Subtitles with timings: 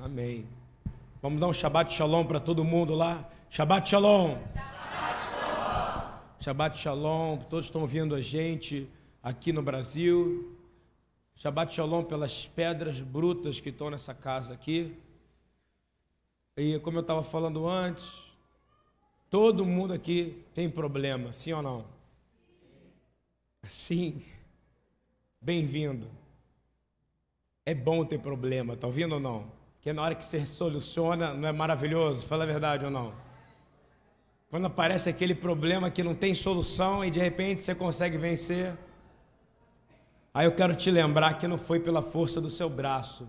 [0.00, 0.46] Amém.
[1.20, 3.28] Vamos dar um Shabbat Shalom para todo mundo lá.
[3.50, 4.38] Shabbat Shalom.
[6.40, 7.38] Shabbat Shalom.
[7.50, 8.88] Todos estão ouvindo a gente
[9.20, 10.56] aqui no Brasil.
[11.34, 14.96] Shabbat Shalom pelas pedras brutas que estão nessa casa aqui.
[16.56, 18.08] E como eu estava falando antes,
[19.28, 21.84] todo mundo aqui tem problema, sim ou não?
[23.64, 24.22] Sim.
[25.40, 26.06] Bem-vindo.
[27.66, 29.57] É bom ter problema, tá ouvindo ou não?
[29.80, 32.26] Que na hora que você soluciona, não é maravilhoso?
[32.26, 33.12] Fala a verdade ou não?
[34.50, 38.76] Quando aparece aquele problema que não tem solução e de repente você consegue vencer.
[40.32, 43.28] Aí eu quero te lembrar que não foi pela força do seu braço,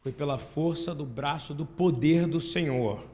[0.00, 3.04] foi pela força do braço do poder do Senhor.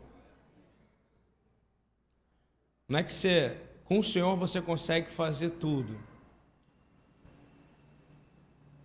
[2.89, 5.99] Não é que você, com o Senhor você consegue fazer tudo.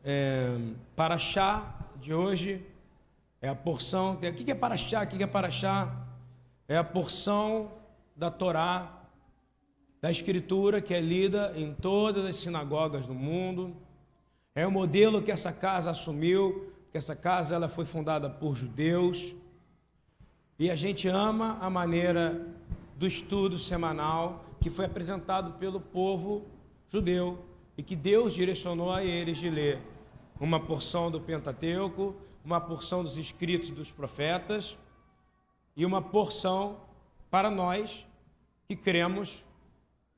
[0.03, 0.57] É,
[0.95, 2.65] para chá de hoje
[3.47, 4.13] é a porção.
[4.13, 5.03] O que é para chá?
[5.03, 6.05] O que é para chá?
[6.67, 7.71] É a porção
[8.15, 9.03] da Torá,
[10.01, 13.73] da Escritura que é lida em todas as sinagogas do mundo.
[14.53, 19.33] É o modelo que essa casa assumiu, que essa casa ela foi fundada por judeus.
[20.59, 22.45] E a gente ama a maneira
[22.97, 26.45] do estudo semanal que foi apresentado pelo povo
[26.89, 27.45] judeu
[27.77, 29.79] e que Deus direcionou a eles de ler
[30.39, 32.15] uma porção do Pentateuco,
[32.47, 34.77] uma porção dos escritos dos profetas
[35.75, 36.79] e uma porção
[37.29, 38.07] para nós
[38.69, 39.43] que cremos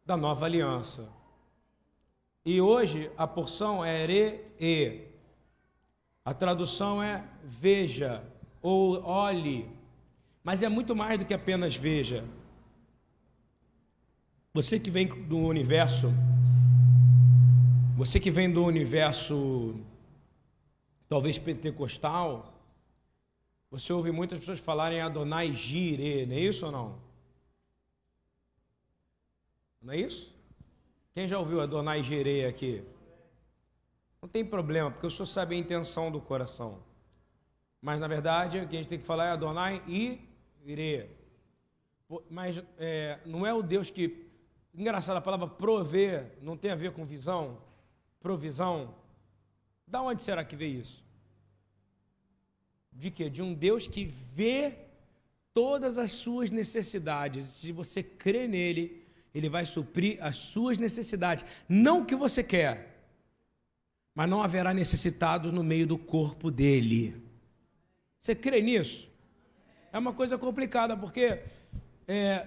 [0.06, 1.10] da nova aliança.
[2.46, 5.08] E hoje a porção é ere e.
[6.24, 8.24] A tradução é veja
[8.62, 9.68] ou olhe.
[10.44, 12.24] Mas é muito mais do que apenas veja.
[14.54, 16.14] Você que vem do universo,
[17.98, 19.76] você que vem do universo
[21.10, 22.54] talvez pentecostal,
[23.72, 27.00] você ouve muitas pessoas falarem Adonai Gire, não é isso ou não?
[29.82, 30.34] Não é isso?
[31.14, 32.84] Quem já ouviu Adonai Gire aqui?
[34.22, 36.84] Não tem problema, porque o senhor sabe a intenção do coração.
[37.82, 40.20] Mas na verdade, o que a gente tem que falar é Adonai e
[40.66, 41.10] Ire.
[42.30, 44.28] Mas é, não é o Deus que.
[44.74, 47.58] Engraçado, a palavra prover não tem a ver com visão,
[48.20, 48.94] provisão.
[49.88, 51.04] Da onde será que veio isso?
[52.92, 53.30] De quê?
[53.30, 54.74] De um Deus que vê
[55.54, 57.46] todas as suas necessidades.
[57.46, 61.46] Se você crê nele, ele vai suprir as suas necessidades.
[61.68, 63.04] Não o que você quer,
[64.14, 67.22] mas não haverá necessitados no meio do corpo dele.
[68.20, 69.08] Você crê nisso?
[69.92, 71.42] É uma coisa complicada, porque
[72.08, 72.46] é,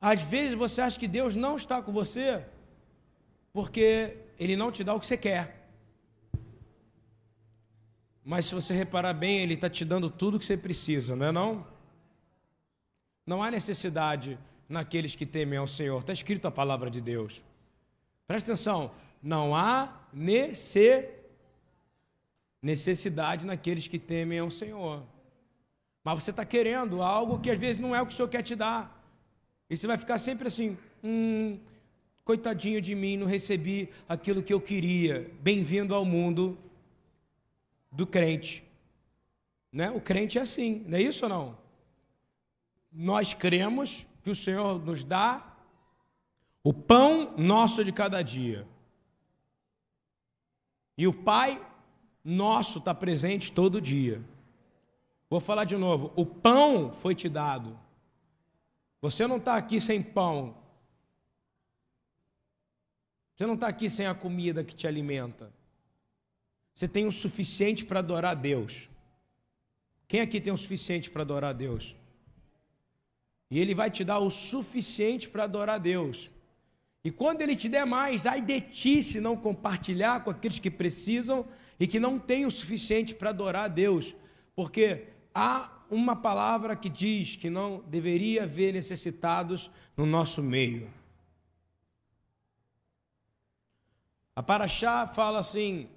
[0.00, 2.44] às vezes você acha que Deus não está com você,
[3.52, 5.53] porque Ele não te dá o que você quer.
[8.24, 11.26] Mas se você reparar bem, Ele está te dando tudo o que você precisa, não
[11.26, 11.66] é não?
[13.26, 16.00] Não há necessidade naqueles que temem ao Senhor.
[16.00, 17.42] Está escrito a palavra de Deus.
[18.26, 18.90] Presta atenção,
[19.22, 20.00] não há
[22.62, 25.02] necessidade naqueles que temem ao Senhor.
[26.02, 28.42] Mas você está querendo algo que às vezes não é o que o Senhor quer
[28.42, 29.02] te dar.
[29.68, 31.58] E você vai ficar sempre assim, hum,
[32.24, 35.30] coitadinho de mim, não recebi aquilo que eu queria.
[35.42, 36.58] Bem-vindo ao mundo
[37.94, 38.64] do crente.
[39.72, 39.90] Né?
[39.90, 41.58] O crente é assim, não é isso ou não?
[42.92, 45.56] Nós cremos que o Senhor nos dá
[46.62, 48.66] o pão nosso de cada dia.
[50.96, 51.64] E o Pai
[52.24, 54.22] nosso está presente todo dia.
[55.28, 57.78] Vou falar de novo: o pão foi te dado.
[59.00, 60.56] Você não está aqui sem pão.
[63.34, 65.52] Você não está aqui sem a comida que te alimenta.
[66.74, 68.90] Você tem o suficiente para adorar a Deus.
[70.08, 71.94] Quem aqui tem o suficiente para adorar a Deus?
[73.50, 76.30] E Ele vai te dar o suficiente para adorar a Deus.
[77.04, 80.70] E quando Ele te der mais, ai de ti se não compartilhar com aqueles que
[80.70, 81.46] precisam
[81.78, 84.14] e que não têm o suficiente para adorar a Deus.
[84.56, 90.90] Porque há uma palavra que diz que não deveria haver necessitados no nosso meio.
[94.34, 95.88] A Paraxá fala assim,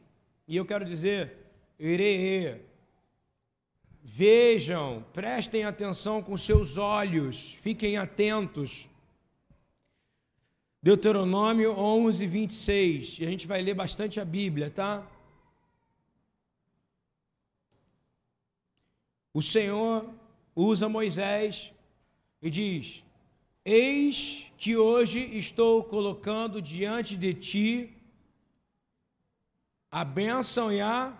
[0.47, 1.35] e eu quero dizer,
[1.77, 2.65] irei
[4.09, 8.87] Vejam, prestem atenção com seus olhos, fiquem atentos.
[10.81, 13.19] Deuteronômio 11, 26.
[13.19, 15.05] E a gente vai ler bastante a Bíblia, tá?
[19.33, 20.09] O Senhor
[20.55, 21.73] usa Moisés
[22.41, 23.03] e diz:
[23.65, 27.96] Eis que hoje estou colocando diante de ti
[29.91, 31.17] a bênção e a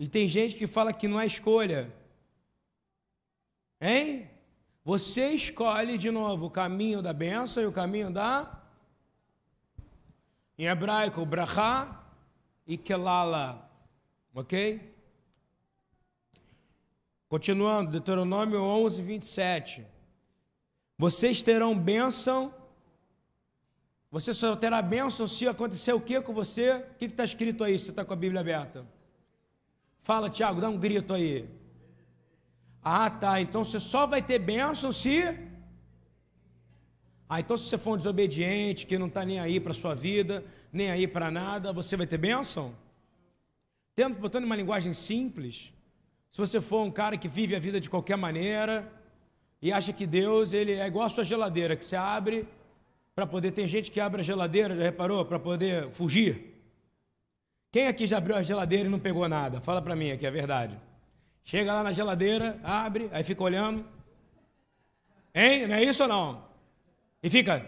[0.00, 1.94] E tem gente que fala que não é escolha.
[3.78, 4.30] Hein?
[4.82, 8.62] Você escolhe de novo o caminho da benção e o caminho da.
[10.56, 12.02] Em hebraico, brachá
[12.66, 13.70] e kelala.
[14.34, 14.90] Ok?
[17.28, 19.86] Continuando, Deuteronômio 11, 27.
[20.96, 22.54] Vocês terão bênção.
[24.10, 26.72] Você só terá bênção se acontecer o que com você?
[26.72, 27.78] O que está escrito aí?
[27.78, 28.84] Você está com a Bíblia aberta?
[30.02, 31.48] Fala, Tiago, dá um grito aí.
[32.82, 33.40] Ah, tá.
[33.40, 35.22] Então você só vai ter bênção se.
[37.28, 40.44] Ah, então se você for um desobediente, que não está nem aí para sua vida,
[40.72, 42.74] nem aí para nada, você vai ter bênção?
[43.94, 45.72] Tendo, botando uma linguagem simples,
[46.32, 48.90] se você for um cara que vive a vida de qualquer maneira
[49.62, 52.48] e acha que Deus ele é igual a sua geladeira, que você abre
[53.20, 53.52] para poder.
[53.52, 55.24] Tem gente que abre a geladeira, já reparou?
[55.26, 56.54] Para poder fugir.
[57.70, 59.60] Quem aqui já abriu a geladeira e não pegou nada?
[59.60, 60.78] Fala para mim aqui, é verdade.
[61.44, 63.84] Chega lá na geladeira, abre, aí fica olhando.
[65.34, 65.66] Hein?
[65.66, 66.44] Não é isso ou não?
[67.22, 67.66] E fica.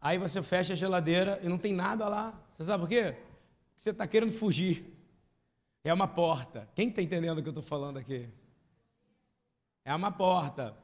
[0.00, 2.38] Aí você fecha a geladeira e não tem nada lá.
[2.52, 3.14] Você sabe por quê?
[3.14, 4.99] Porque você está querendo fugir.
[5.82, 6.68] É uma porta.
[6.74, 8.28] Quem está entendendo o que eu estou falando aqui?
[9.84, 10.76] É uma porta.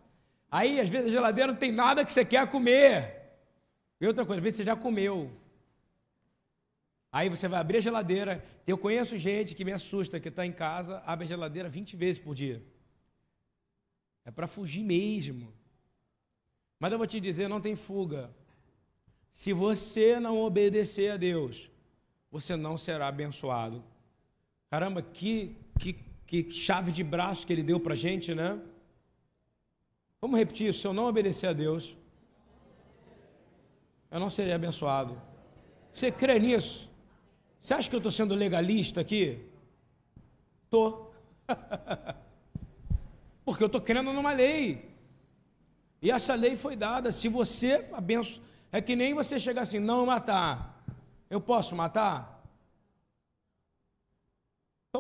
[0.50, 3.16] Aí, às vezes, a geladeira não tem nada que você quer comer.
[4.00, 5.31] E outra coisa, às vezes você já comeu.
[7.12, 8.44] Aí você vai abrir a geladeira.
[8.66, 12.20] Eu conheço gente que me assusta, que está em casa, abre a geladeira 20 vezes
[12.20, 12.62] por dia.
[14.25, 15.52] É para fugir mesmo.
[16.78, 18.31] Mas eu vou te dizer, não tem fuga.
[19.32, 21.70] Se você não obedecer a Deus,
[22.31, 23.84] você não será abençoado.
[24.70, 25.92] Caramba, que, que,
[26.26, 28.60] que chave de braço que ele deu para a gente, né?
[30.20, 31.96] Vamos repetir: se eu não obedecer a Deus,
[34.10, 35.20] eu não serei abençoado.
[35.92, 36.90] Você crê nisso?
[37.60, 39.44] Você acha que eu estou sendo legalista aqui?
[40.64, 41.14] Estou.
[43.44, 44.88] Porque eu estou crendo numa lei.
[46.02, 47.10] E essa lei foi dada.
[47.12, 50.84] Se você abençoa é que nem você chegar assim, não matar.
[51.30, 52.35] Eu posso matar?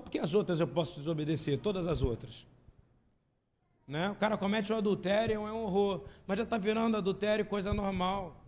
[0.06, 1.58] Então por que as outras eu posso desobedecer?
[1.58, 2.46] Todas as outras.
[3.86, 4.10] Né?
[4.10, 6.04] O cara comete o adultério, é um horror.
[6.26, 8.40] Mas já está virando adultério coisa normal.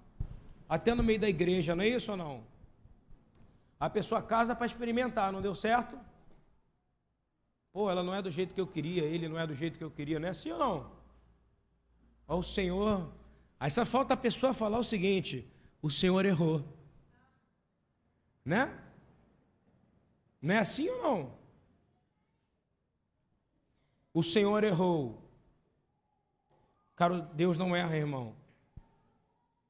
[0.69, 2.45] Até no meio da igreja, não é isso ou não?
[3.81, 5.99] A pessoa casa para experimentar, não deu certo?
[7.73, 9.85] Pô, ela não é do jeito que eu queria, ele não é do jeito que
[9.85, 10.91] eu queria, não é assim ou não?
[12.27, 13.09] Ó, o Senhor
[13.61, 15.45] Aí só falta a pessoa falar o seguinte:
[15.83, 16.65] o Senhor errou.
[18.45, 18.73] Né?
[20.41, 21.38] Não é assim ou não?
[24.13, 25.23] O Senhor errou.
[26.97, 28.35] Cara, Deus não erra, irmão.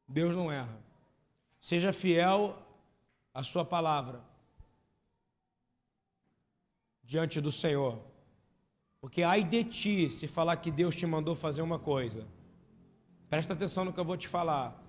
[0.06, 0.78] Deus não erra.
[1.60, 2.56] Seja fiel
[3.34, 4.22] à sua palavra
[7.02, 8.00] diante do Senhor.
[9.00, 12.26] Porque ai de ti se falar que Deus te mandou fazer uma coisa
[13.28, 14.82] Presta atenção no que eu vou te falar.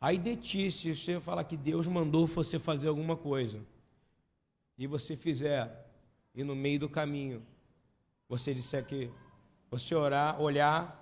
[0.00, 3.60] Aí de ti, se você falar que Deus mandou você fazer alguma coisa,
[4.78, 5.90] e você fizer,
[6.34, 7.44] e no meio do caminho,
[8.30, 9.10] você disser que
[9.68, 10.96] você orar, olhar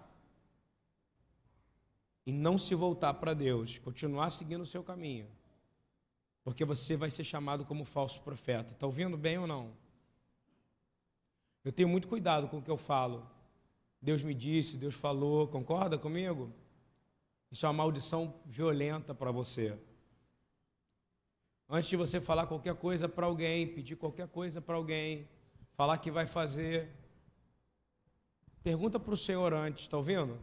[2.25, 5.29] e não se voltar para Deus, continuar seguindo o seu caminho,
[6.43, 8.73] porque você vai ser chamado como falso profeta.
[8.73, 9.75] Está ouvindo bem ou não?
[11.63, 13.29] Eu tenho muito cuidado com o que eu falo.
[14.01, 16.51] Deus me disse, Deus falou, concorda comigo?
[17.51, 19.79] Isso é uma maldição violenta para você.
[21.69, 25.29] Antes de você falar qualquer coisa para alguém, pedir qualquer coisa para alguém,
[25.75, 26.98] falar que vai fazer,
[28.63, 30.39] pergunta para o Senhor antes, está ouvindo?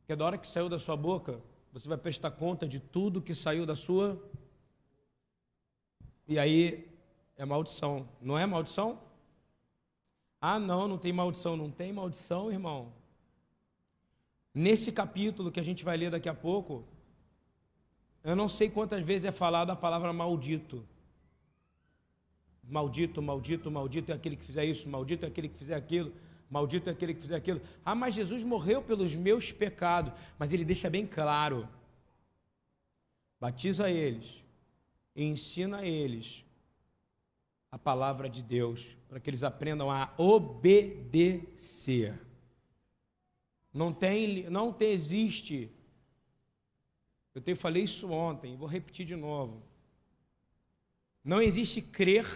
[0.00, 1.40] Porque da hora que saiu da sua boca,
[1.72, 4.22] você vai prestar conta de tudo que saiu da sua.
[6.28, 6.88] E aí
[7.36, 8.08] é maldição.
[8.20, 9.00] Não é maldição?
[10.40, 11.56] Ah, não, não tem maldição.
[11.56, 12.92] Não tem maldição, irmão.
[14.54, 16.84] Nesse capítulo que a gente vai ler daqui a pouco,
[18.22, 20.86] eu não sei quantas vezes é falada a palavra maldito.
[22.62, 26.12] Maldito, maldito, maldito é aquele que fizer isso, maldito é aquele que fizer aquilo,
[26.52, 27.62] maldito é aquele que fizer aquilo.
[27.82, 31.66] Ah, mas Jesus morreu pelos meus pecados, mas ele deixa bem claro:
[33.40, 34.44] batiza eles
[35.16, 36.44] e ensina eles
[37.70, 42.20] a palavra de Deus, para que eles aprendam a obedecer.
[43.72, 45.70] Não tem, não tem, existe.
[47.34, 49.62] Eu te falei isso ontem, vou repetir de novo.
[51.24, 52.26] Não existe crer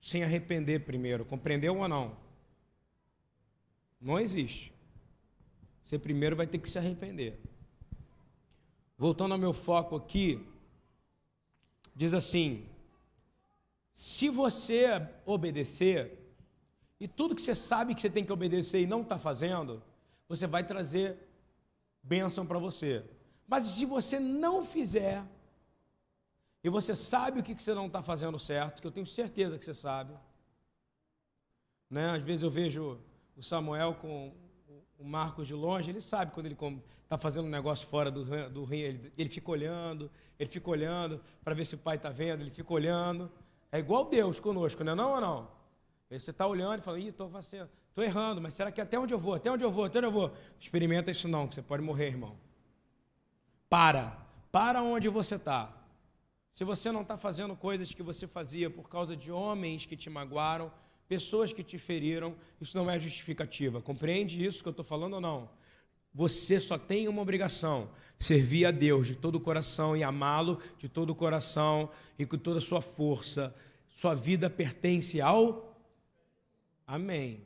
[0.00, 1.24] sem arrepender primeiro.
[1.24, 2.29] Compreendeu ou não?
[4.00, 4.72] Não existe.
[5.84, 7.38] Você primeiro vai ter que se arrepender.
[8.96, 10.46] voltando ao meu foco aqui,
[11.94, 12.66] diz assim:
[13.92, 14.84] se você
[15.24, 16.18] obedecer,
[16.98, 19.82] e tudo que você sabe que você tem que obedecer e não está fazendo,
[20.28, 21.18] você vai trazer
[22.02, 23.04] bênção para você.
[23.48, 25.24] Mas se você não fizer,
[26.62, 29.64] e você sabe o que você não está fazendo certo, que eu tenho certeza que
[29.64, 30.14] você sabe.
[31.88, 32.10] Né?
[32.10, 33.00] Às vezes eu vejo
[33.40, 34.34] o Samuel com
[34.98, 36.56] o Marcos de longe, ele sabe quando ele
[37.02, 41.22] está fazendo um negócio fora do, do rim, ele, ele fica olhando, ele fica olhando
[41.42, 43.32] para ver se o pai está vendo, ele fica olhando.
[43.72, 45.50] É igual Deus conosco, não é não ou não?
[46.10, 47.30] Você está olhando e fala, ih, estou
[47.96, 49.34] errando, mas será que até onde eu vou?
[49.34, 49.86] Até onde eu vou?
[49.86, 50.34] Até onde eu vou?
[50.60, 52.36] Experimenta isso não, que você pode morrer, irmão.
[53.70, 54.18] Para.
[54.52, 55.72] Para onde você está.
[56.52, 60.10] Se você não está fazendo coisas que você fazia por causa de homens que te
[60.10, 60.70] magoaram,
[61.10, 63.82] pessoas que te feriram, isso não é justificativa.
[63.82, 65.50] Compreende isso que eu estou falando ou não?
[66.14, 70.88] Você só tem uma obrigação: servir a Deus de todo o coração e amá-lo de
[70.88, 73.52] todo o coração e com toda a sua força.
[73.88, 75.76] Sua vida pertence ao
[76.86, 77.42] Amém.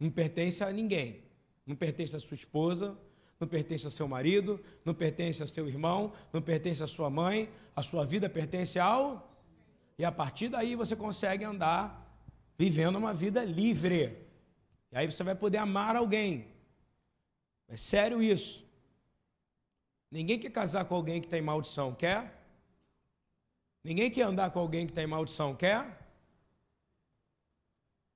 [0.00, 1.22] Não pertence a ninguém.
[1.66, 2.98] Não pertence a sua esposa,
[3.38, 7.50] não pertence a seu marido, não pertence a seu irmão, não pertence a sua mãe,
[7.76, 9.30] a sua vida pertence ao.
[9.98, 12.02] E a partir daí você consegue andar
[12.58, 14.18] vivendo uma vida livre.
[14.90, 16.46] E aí você vai poder amar alguém.
[17.68, 18.64] É sério isso.
[20.10, 22.38] Ninguém quer casar com alguém que tem maldição, quer?
[23.82, 25.98] Ninguém quer andar com alguém que tem maldição, quer?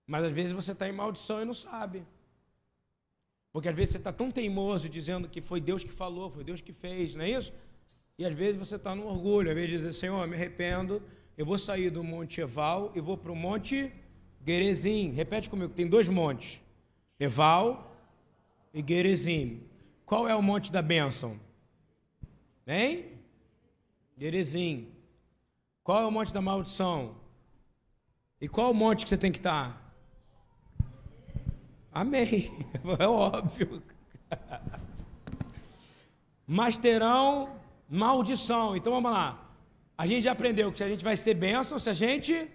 [0.06, 2.06] Mas às vezes você está em maldição e não sabe.
[3.50, 6.60] Porque às vezes você está tão teimoso dizendo que foi Deus que falou, foi Deus
[6.60, 7.52] que fez, não é isso?
[8.18, 11.02] E às vezes você está no orgulho, às vezes dizer, Senhor, me arrependo,
[11.36, 13.90] eu vou sair do Monte Eval e vou para o Monte
[14.46, 15.10] Gerezim.
[15.10, 16.60] Repete comigo, tem dois montes:
[17.18, 17.96] Eval
[18.72, 19.62] e Gerezim.
[20.04, 21.40] Qual é o monte da bênção?
[22.64, 23.06] Hein?
[24.16, 24.88] Gerezim.
[25.82, 27.16] Qual é o monte da maldição?
[28.40, 29.82] E qual é o monte que você tem que estar?
[31.92, 32.52] Amém.
[33.00, 33.82] É óbvio.
[36.46, 38.76] Mas terão maldição.
[38.76, 39.50] Então vamos lá.
[39.98, 42.48] A gente já aprendeu que a gente vai ser bênção se a gente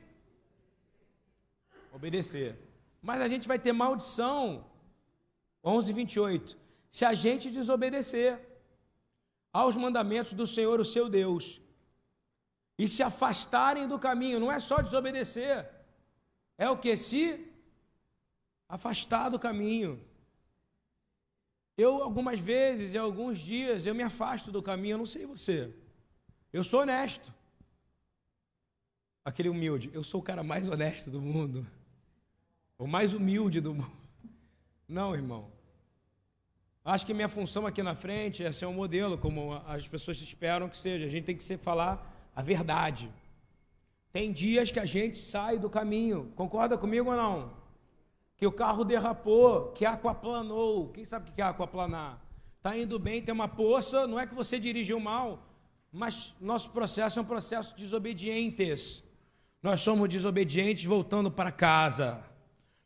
[2.02, 2.58] obedecer.
[3.02, 4.66] Mas a gente vai ter maldição.
[5.64, 6.58] 11, 28.
[6.90, 8.40] Se a gente desobedecer
[9.54, 11.62] aos mandamentos do Senhor, o seu Deus,
[12.78, 15.70] e se afastarem do caminho, não é só desobedecer,
[16.58, 16.98] é o que?
[16.98, 17.24] Se
[18.68, 19.92] afastar do caminho.
[21.78, 25.74] Eu, algumas vezes, em alguns dias, eu me afasto do caminho, eu não sei você.
[26.52, 27.32] Eu sou honesto.
[29.24, 29.92] Aquele humilde.
[29.94, 31.66] Eu sou o cara mais honesto do mundo.
[32.82, 33.92] O mais humilde do mundo.
[34.88, 35.50] Não, irmão.
[36.84, 40.68] Acho que minha função aqui na frente é ser um modelo, como as pessoas esperam
[40.68, 41.06] que seja.
[41.06, 43.10] A gente tem que ser, falar a verdade.
[44.12, 46.32] Tem dias que a gente sai do caminho.
[46.36, 47.62] Concorda comigo ou não?
[48.42, 50.90] que o carro derrapou, que aquaplanou.
[50.90, 52.20] Quem sabe o que é aquaplanar?
[52.58, 55.48] Está indo bem, tem uma poça, não é que você dirigiu mal,
[55.92, 59.04] mas nosso processo é um processo de desobedientes.
[59.62, 62.31] Nós somos desobedientes voltando para casa.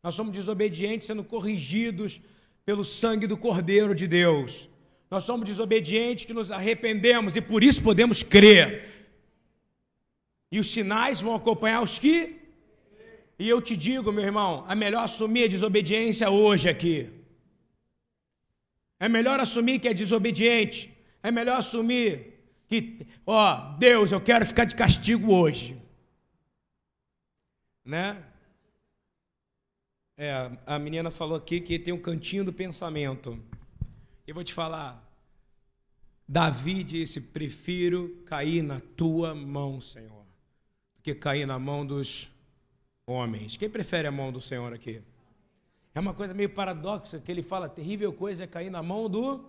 [0.06, 2.22] Nós somos desobedientes sendo corrigidos
[2.64, 4.70] pelo sangue do Cordeiro de Deus.
[5.10, 8.88] Nós somos desobedientes que nos arrependemos e por isso podemos crer.
[10.52, 12.36] E os sinais vão acompanhar os que
[13.40, 17.10] e eu te digo, meu irmão, é melhor assumir a desobediência hoje aqui.
[19.00, 20.96] É melhor assumir que é desobediente.
[21.24, 25.76] É melhor assumir que, ó, Deus, eu quero ficar de castigo hoje.
[27.84, 28.24] Né?
[30.18, 33.38] É, a menina falou aqui que tem um cantinho do pensamento.
[34.26, 35.04] Eu vou te falar.
[36.26, 40.26] Davi disse: Prefiro cair na tua mão, Senhor,
[40.96, 42.30] do que cair na mão dos
[43.06, 43.58] homens.
[43.58, 45.02] Quem prefere a mão do Senhor aqui?
[45.94, 49.44] É uma coisa meio paradoxa que ele fala: terrível coisa é cair na mão do.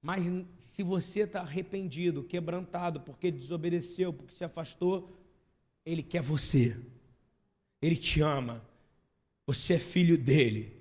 [0.00, 0.24] Mas
[0.58, 5.10] se você está arrependido, quebrantado, porque desobedeceu, porque se afastou,
[5.84, 6.78] ele quer você.
[7.82, 8.62] Ele te ama.
[9.46, 10.80] Você é filho dele.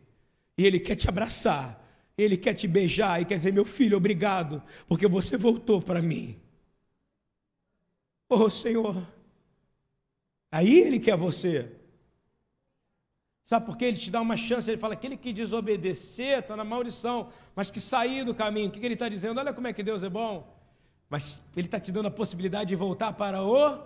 [0.58, 1.82] E ele quer te abraçar.
[2.17, 6.39] Ele quer te beijar e quer dizer: meu filho, obrigado, porque você voltou para mim.
[8.29, 9.05] Oh, Senhor,
[10.53, 11.67] Aí ele quer você.
[13.43, 13.86] Sabe por quê?
[13.86, 17.82] Ele te dá uma chance, ele fala: aquele que desobedecer está na maldição, mas que
[17.82, 18.67] sair do caminho.
[18.67, 19.39] O que, ele está dizendo?
[19.39, 20.55] Olha como é que Deus é bom.
[21.10, 23.79] Mas ele está te dando a possibilidade de voltar para o.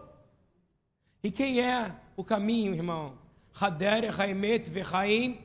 [1.24, 3.18] E quem é o caminho, irmão?
[3.60, 5.40] Hader, Haimet, Vehaim.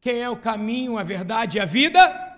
[0.00, 2.30] Quem é o caminho, a verdade e a vida?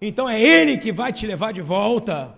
[0.00, 2.36] então é Ele que vai te levar de volta.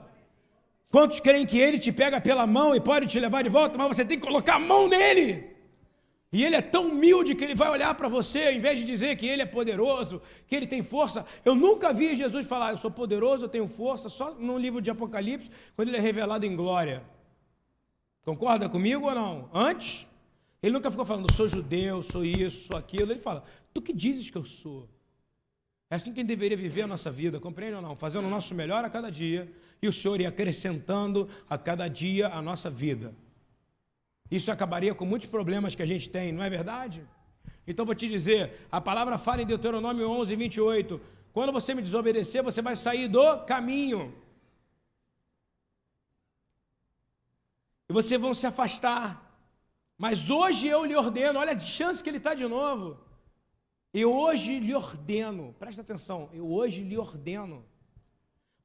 [0.90, 3.88] Quantos creem que Ele te pega pela mão e pode te levar de volta, mas
[3.88, 5.58] você tem que colocar a mão nele?
[6.30, 9.16] E ele é tão humilde que ele vai olhar para você, ao invés de dizer
[9.16, 11.24] que ele é poderoso, que ele tem força.
[11.42, 14.90] Eu nunca vi Jesus falar, eu sou poderoso, eu tenho força, só no livro de
[14.90, 17.02] Apocalipse, quando ele é revelado em glória.
[18.22, 19.48] Concorda comigo ou não?
[19.54, 20.06] Antes,
[20.62, 23.12] ele nunca ficou falando, sou judeu, sou isso, sou aquilo.
[23.12, 24.88] Ele fala, tu que dizes que eu sou?
[25.90, 27.96] É assim que a gente deveria viver a nossa vida, compreende ou não?
[27.96, 29.50] Fazendo o nosso melhor a cada dia,
[29.80, 33.14] e o Senhor ia acrescentando a cada dia a nossa vida.
[34.30, 37.02] Isso acabaria com muitos problemas que a gente tem, não é verdade?
[37.66, 41.00] Então vou te dizer, a palavra fala em Deuteronômio 11, 28,
[41.32, 44.14] quando você me desobedecer, você vai sair do caminho.
[47.88, 49.27] E vocês vão se afastar.
[49.98, 52.96] Mas hoje eu lhe ordeno, olha a chance que ele está de novo.
[53.92, 57.64] Eu hoje lhe ordeno, presta atenção, eu hoje lhe ordeno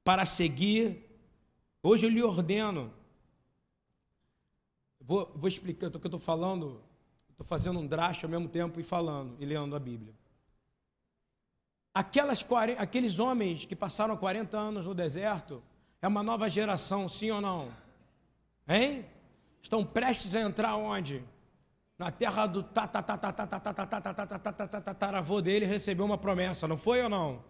[0.03, 1.03] para seguir,
[1.81, 2.93] hoje eu lhe ordeno
[5.05, 6.81] Vou, vou explicar o que eu estou falando.
[7.29, 10.13] Estou fazendo um draft ao mesmo tempo e falando e lendo a Bíblia.
[11.93, 12.45] Aquelas,
[12.77, 15.61] aqueles homens que passaram 40 anos no deserto
[16.01, 17.71] é uma nova geração, sim ou não?
[18.67, 19.05] Hein?
[19.63, 21.23] Estão prestes a entrar onde?
[21.97, 22.61] Na terra do
[24.83, 27.41] tataravô dele recebeu uma promessa, não foi ou não?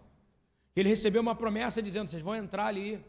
[0.75, 3.03] Ele recebeu uma promessa dizendo: vocês vão entrar ali.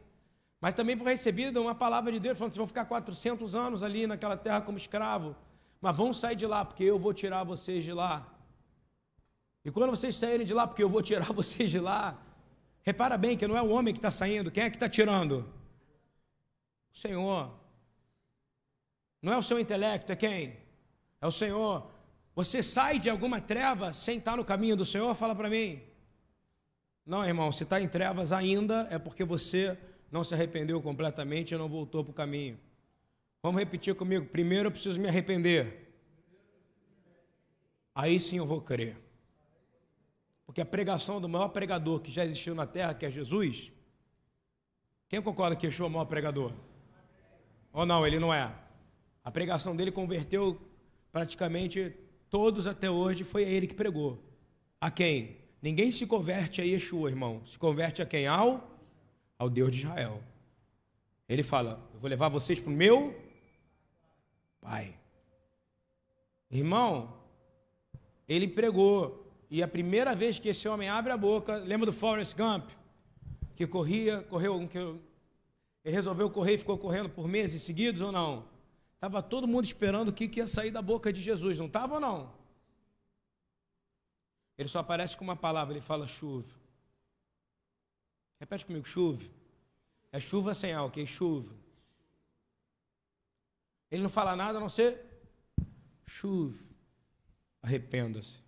[0.59, 4.07] Mas também foi recebida uma palavra de Deus falando: vocês vão ficar 400 anos ali
[4.07, 5.37] naquela terra como escravo,
[5.83, 8.27] mas vão sair de lá, porque eu vou tirar vocês de lá.
[9.65, 12.17] E quando vocês saírem de lá, porque eu vou tirar vocês de lá,
[12.83, 15.47] repara bem que não é o homem que está saindo, quem é que está tirando?
[16.95, 17.64] O Senhor.
[19.25, 20.55] Não é o seu intelecto, é quem?
[21.19, 21.91] É o Senhor.
[22.37, 25.15] Você sai de alguma treva sem estar no caminho do Senhor?
[25.15, 25.83] Fala para mim.
[27.07, 29.79] Não, irmão, se está em trevas ainda, é porque você
[30.13, 32.61] não se arrependeu completamente e não voltou para o caminho.
[33.43, 34.27] Vamos repetir comigo.
[34.27, 35.91] Primeiro eu preciso me arrepender.
[37.95, 38.95] Aí sim eu vou crer.
[40.45, 43.73] Porque a pregação do maior pregador que já existiu na terra, que é Jesus,
[45.09, 46.53] quem concorda que Yeshua é o maior pregador?
[47.73, 48.64] Ou não, ele não é?
[49.25, 50.61] A pregação dele converteu
[51.11, 51.95] praticamente
[52.29, 54.23] todos até hoje, foi ele que pregou.
[54.81, 55.39] A quem?
[55.63, 57.41] Ninguém se converte a Yeshua, irmão.
[57.47, 58.27] Se converte a quem?
[58.27, 58.71] Ao
[59.39, 60.23] ao Deus de Israel.
[61.29, 63.15] Ele fala: Eu vou levar vocês para o meu
[64.61, 64.95] Pai.
[66.51, 67.17] Irmão,
[68.29, 69.23] ele pregou.
[69.51, 72.71] E a primeira vez que esse homem abre a boca, lembra do Forrest Gump?
[73.55, 78.54] Que corria, correu, que ele resolveu correr e ficou correndo por meses seguidos ou não?
[79.05, 81.97] Estava todo mundo esperando o que, que ia sair da boca de Jesus, não estava
[81.97, 82.35] ou não?
[84.57, 86.49] Ele só aparece com uma palavra, ele fala chuva.
[88.41, 89.23] Repete comigo, chuva.
[90.11, 91.55] É chuva sem álcool, é chuva.
[93.91, 95.05] Ele não fala nada a não ser
[96.07, 96.65] chuva.
[97.61, 98.41] Arrependa-se.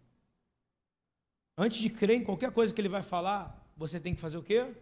[1.59, 4.43] Antes de crer em qualquer coisa que ele vai falar, você tem que fazer o
[4.43, 4.75] quê?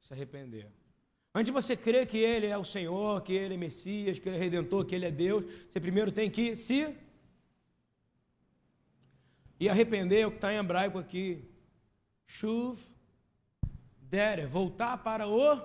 [0.00, 0.79] Se arrepender.
[1.34, 4.36] Antes de você crer que ele é o Senhor, que ele é Messias, que ele
[4.36, 6.96] é Redentor, que ele é Deus, você primeiro tem que se.
[9.58, 11.44] E arrepender é o que está em hebraico aqui.
[12.26, 12.78] Chuv
[14.00, 15.60] der, é voltar para o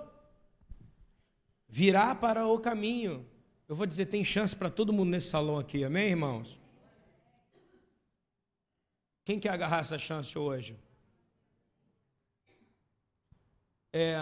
[1.68, 3.28] virar para o caminho.
[3.68, 6.58] Eu vou dizer, tem chance para todo mundo nesse salão aqui, amém, irmãos?
[9.24, 10.78] Quem quer agarrar essa chance hoje?
[13.92, 14.16] É,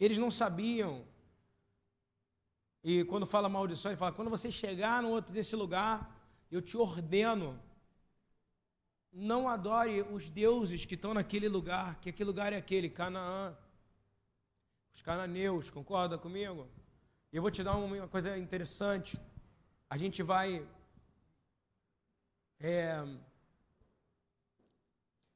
[0.00, 1.04] eles não sabiam.
[2.82, 6.18] E quando fala maldição, ele fala: quando você chegar no outro desse lugar,
[6.50, 7.60] eu te ordeno
[9.12, 13.56] não adore os deuses que estão naquele lugar, que aquele lugar é aquele, Canaã.
[14.94, 16.68] Os cananeus, concorda comigo?
[17.32, 19.18] Eu vou te dar uma coisa interessante.
[19.88, 20.66] A gente vai.
[22.58, 23.02] É,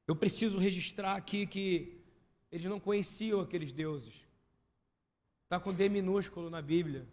[0.07, 2.01] eu preciso registrar aqui que
[2.51, 4.25] eles não conheciam aqueles deuses.
[5.45, 7.07] Está com D minúsculo na Bíblia.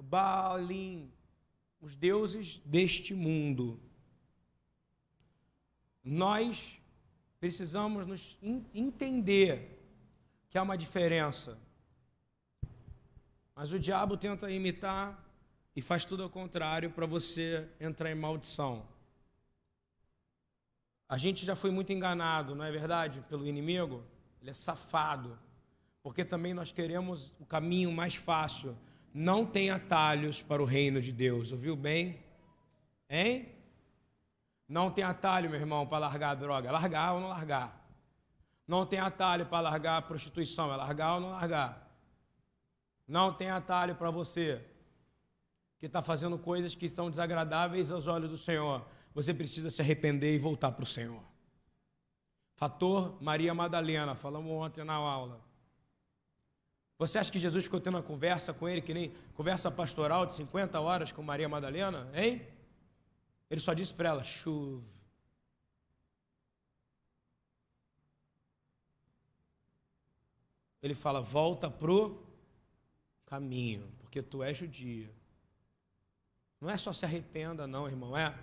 [0.00, 1.12] Baalim,
[1.80, 3.80] os deuses deste mundo
[6.08, 6.80] nós
[7.38, 8.38] precisamos nos
[8.74, 9.78] entender
[10.48, 11.58] que há uma diferença.
[13.54, 15.22] Mas o diabo tenta imitar
[15.76, 18.88] e faz tudo ao contrário para você entrar em maldição.
[21.08, 23.20] A gente já foi muito enganado, não é verdade?
[23.28, 24.02] Pelo inimigo.
[24.40, 25.38] Ele é safado.
[26.02, 28.76] Porque também nós queremos o caminho mais fácil.
[29.12, 31.52] Não tem atalhos para o reino de Deus.
[31.52, 32.20] Ouviu bem?
[33.08, 33.48] Hein?
[34.68, 36.70] Não tem atalho, meu irmão, para largar a droga.
[36.70, 37.78] Largar ou não largar.
[38.66, 41.88] Não tem atalho para largar a prostituição, é largar ou não largar.
[43.06, 44.62] Não tem atalho para você
[45.78, 48.84] que está fazendo coisas que estão desagradáveis aos olhos do Senhor.
[49.14, 51.22] Você precisa se arrepender e voltar para o Senhor.
[52.56, 55.40] Fator Maria Madalena, falamos ontem na aula.
[56.98, 60.34] Você acha que Jesus ficou tendo uma conversa com ele, que nem conversa pastoral de
[60.34, 62.10] 50 horas com Maria Madalena?
[62.12, 62.44] Hein?
[63.48, 64.84] Ele só disse para ela: chuva.
[70.82, 72.20] Ele fala: volta pro
[73.26, 75.08] caminho, porque tu és judia.
[76.60, 78.36] Não é só se arrependa, não, irmão, é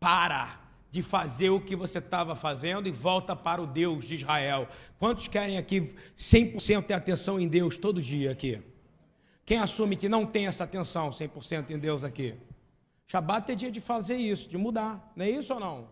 [0.00, 0.58] para
[0.92, 4.68] de fazer o que você estava fazendo e volta para o Deus de Israel.
[4.98, 8.60] Quantos querem aqui 100% ter atenção em Deus todo dia aqui?
[9.46, 12.34] Quem assume que não tem essa atenção 100% em Deus aqui?
[13.06, 15.88] Shabat é dia de fazer isso, de mudar, não é isso ou não?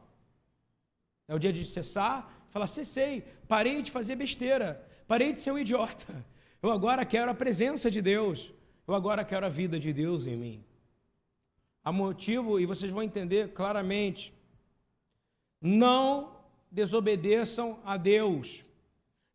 [1.26, 5.58] É o dia de cessar, falar, cessei, parei de fazer besteira, parei de ser um
[5.58, 6.22] idiota.
[6.62, 8.52] Eu agora quero a presença de Deus,
[8.86, 10.64] eu agora quero a vida de Deus em mim.
[11.82, 14.30] Há motivo, e vocês vão entender claramente,
[15.61, 16.37] não
[16.70, 18.64] desobedeçam a Deus.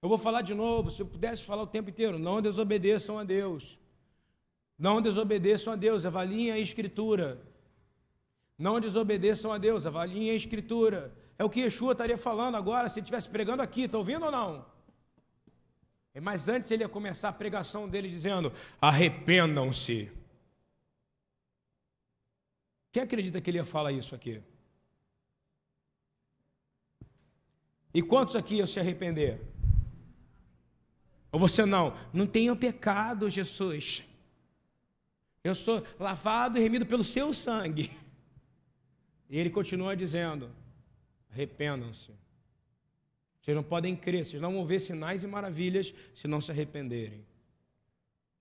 [0.01, 3.23] Eu vou falar de novo, se eu pudesse falar o tempo inteiro, não desobedeçam a
[3.23, 3.77] Deus.
[4.77, 7.41] Não desobedeçam a Deus, avaliem a Escritura.
[8.57, 11.13] Não desobedeçam a Deus, avaliem a Escritura.
[11.37, 14.31] É o que Yeshua estaria falando agora, se ele estivesse pregando aqui, está ouvindo ou
[14.31, 14.65] não?
[16.21, 20.09] Mas antes ele ia começar a pregação dele dizendo: arrependam-se.
[22.91, 24.41] Quem acredita que ele ia falar isso aqui?
[27.95, 29.39] E quantos aqui iam se arrepender?
[31.31, 31.95] Ou você não?
[32.11, 34.03] Não tenho pecado, Jesus.
[35.41, 37.89] Eu sou lavado e remido pelo seu sangue.
[39.29, 40.51] E ele continua dizendo:
[41.31, 42.11] arrependam-se.
[43.39, 47.25] Vocês não podem crer, vocês não vão ver sinais e maravilhas se não se arrependerem.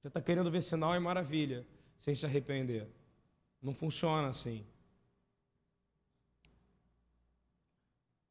[0.01, 1.65] Você está querendo ver sinal e maravilha
[1.97, 2.89] sem se arrepender.
[3.63, 4.67] Não funciona assim.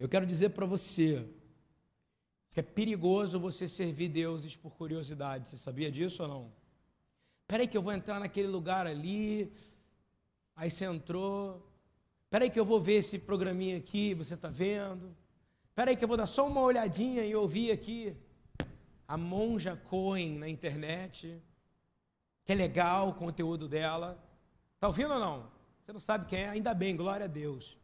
[0.04, 1.26] Eu quero dizer para você
[2.52, 5.48] que é perigoso você servir deuses por curiosidade.
[5.48, 6.52] Você sabia disso ou não?
[7.44, 9.50] Espera aí que eu vou entrar naquele lugar ali.
[10.58, 11.66] Aí você entrou.
[12.26, 15.16] Espera aí que eu vou ver esse programinha aqui, você está vendo.
[15.70, 18.14] Espera aí que eu vou dar só uma olhadinha e ouvir aqui
[19.08, 21.42] a Monja Cohen na internet,
[22.44, 24.22] que é legal o conteúdo dela.
[24.76, 25.50] Está ouvindo ou não?
[25.80, 26.50] Você não sabe quem é?
[26.50, 27.82] Ainda bem, glória a Deus.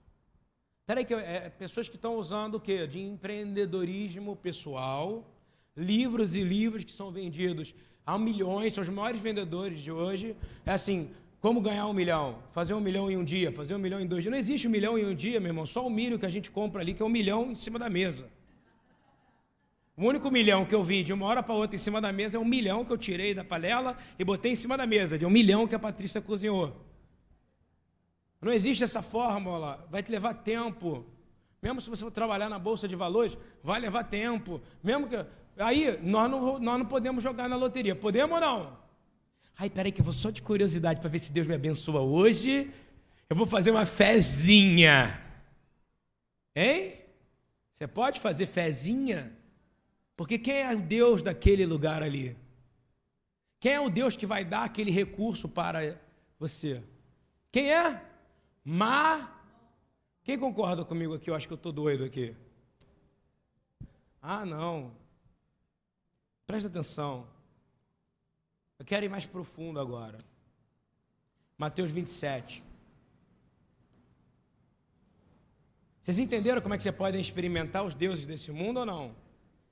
[0.89, 2.87] Espera aí que é, pessoas que estão usando o quê?
[2.87, 5.23] De empreendedorismo pessoal,
[5.77, 10.35] livros e livros que são vendidos a milhões, são os maiores vendedores de hoje.
[10.65, 12.39] É assim, como ganhar um milhão?
[12.51, 14.31] Fazer um milhão em um dia, fazer um milhão em dois dias.
[14.31, 15.67] Não existe um milhão em um dia, meu irmão.
[15.67, 17.87] Só o milho que a gente compra ali, que é um milhão em cima da
[17.87, 18.27] mesa.
[19.95, 22.37] O único milhão que eu vi de uma hora para outra em cima da mesa
[22.37, 25.25] é um milhão que eu tirei da panela e botei em cima da mesa, de
[25.27, 26.88] um milhão que a Patrícia cozinhou.
[28.41, 31.05] Não existe essa fórmula, vai te levar tempo.
[31.61, 34.61] Mesmo se você for trabalhar na bolsa de valores, vai levar tempo.
[34.81, 35.25] Mesmo que
[35.57, 38.77] aí nós não, nós não podemos jogar na loteria, podemos ou não?
[39.57, 42.71] Ai, peraí que eu vou só de curiosidade para ver se Deus me abençoa hoje.
[43.29, 45.21] Eu vou fazer uma fezinha.
[46.55, 46.93] Hein?
[47.73, 49.33] Você pode fazer fezinha?
[50.15, 52.37] Porque quem é o Deus daquele lugar ali?
[53.59, 55.99] Quem é o Deus que vai dar aquele recurso para
[56.39, 56.81] você?
[57.51, 58.01] Quem é?
[58.69, 59.27] Ma.
[60.23, 61.27] Quem concorda comigo aqui?
[61.27, 62.35] Eu acho que eu estou doido aqui.
[64.21, 64.91] Ah, não.
[66.45, 67.25] Presta atenção.
[68.77, 70.19] Eu quero ir mais profundo agora.
[71.57, 72.63] Mateus 27.
[76.03, 79.15] Vocês entenderam como é que você pode experimentar os deuses desse mundo ou não?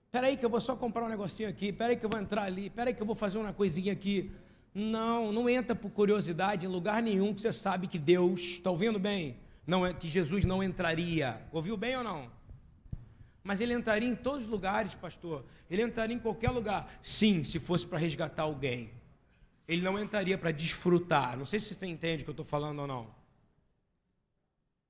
[0.06, 2.20] Espera aí que eu vou só comprar um negocinho aqui, espera aí que eu vou
[2.20, 4.32] entrar ali, espera aí que eu vou fazer uma coisinha aqui.
[4.80, 9.00] Não, não entra por curiosidade em lugar nenhum que você sabe que Deus, está ouvindo
[9.00, 9.38] bem?
[9.66, 11.42] Não é que Jesus não entraria.
[11.52, 12.30] Ouviu bem ou não?
[13.44, 15.46] Mas ele entraria em todos os lugares, pastor.
[15.70, 17.00] Ele entraria em qualquer lugar.
[17.02, 18.92] Sim, se fosse para resgatar alguém
[19.68, 21.38] ele não entraria para desfrutar.
[21.38, 23.08] Não sei se você entende o que eu estou falando ou não.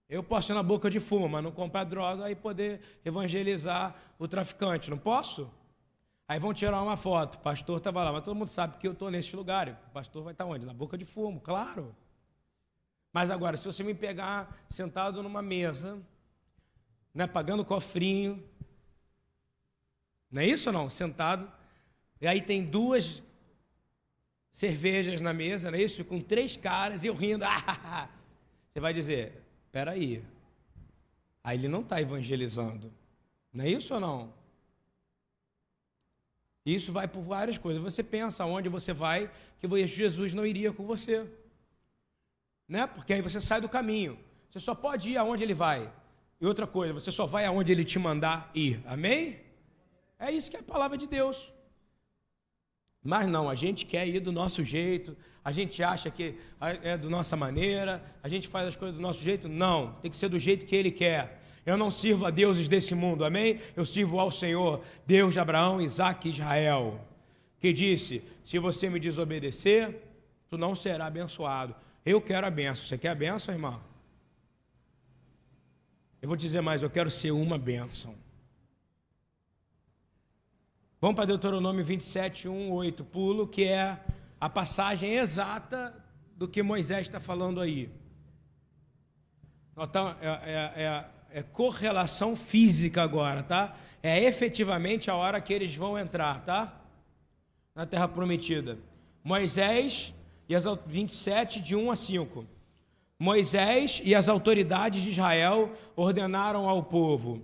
[0.08, 4.28] Eu posso ir na boca de fumo, mas não comprar droga e poder evangelizar o
[4.28, 4.90] traficante.
[4.90, 5.52] Não posso?
[6.28, 7.36] Aí vão tirar uma foto.
[7.36, 9.70] O pastor estava lá, mas todo mundo sabe que eu estou neste lugar.
[9.90, 10.66] O pastor vai estar onde?
[10.66, 11.96] Na boca de fumo, claro.
[13.14, 15.98] Mas agora, se você me pegar sentado numa mesa,
[17.14, 18.44] né, pagando cofrinho,
[20.30, 20.90] não é isso ou não?
[20.90, 21.50] Sentado,
[22.20, 23.24] e aí tem duas
[24.52, 26.04] cervejas na mesa, não é isso?
[26.04, 27.46] Com três caras e eu rindo.
[27.46, 28.10] Ah,
[28.70, 30.24] você vai dizer, espera aí.
[31.44, 32.94] Aí ele não está evangelizando.
[33.54, 34.34] Não é isso ou não?
[36.76, 37.82] Isso vai por várias coisas.
[37.82, 41.26] Você pensa aonde você vai, que Jesus não iria com você.
[42.68, 42.86] Né?
[42.86, 44.20] Porque aí você sai do caminho.
[44.52, 45.90] Você só pode ir aonde ele vai.
[46.42, 48.82] E outra coisa, você só vai aonde ele te mandar ir.
[48.86, 49.40] Amém?
[50.20, 51.54] É isso que é a palavra de Deus.
[53.02, 57.10] Mas não, a gente quer ir do nosso jeito, a gente acha que é da
[57.10, 59.48] nossa maneira, a gente faz as coisas do nosso jeito.
[59.48, 61.42] Não, tem que ser do jeito que ele quer.
[61.68, 63.60] Eu não sirvo a deuses desse mundo, amém?
[63.76, 67.06] Eu sirvo ao Senhor, Deus de Abraão, Isaac e Israel,
[67.60, 70.02] que disse: Se você me desobedecer,
[70.50, 71.76] tu não será abençoado.
[72.06, 72.86] Eu quero a benção.
[72.86, 73.82] Você quer a benção, irmão?
[76.22, 78.16] Eu vou dizer mais: eu quero ser uma benção.
[81.02, 84.02] Vamos para Deuteronômio 27, 1, 8, pulo, que é
[84.40, 85.94] a passagem exata
[86.34, 87.90] do que Moisés está falando aí.
[89.78, 93.76] Então, é, é, é é correlação física agora, tá?
[94.02, 96.82] É efetivamente a hora que eles vão entrar, tá?
[97.76, 98.78] Na terra prometida.
[99.24, 100.14] Moisés
[100.48, 102.46] e as 27 de 1 a 5.
[103.20, 107.42] Moisés e as autoridades de Israel ordenaram ao povo: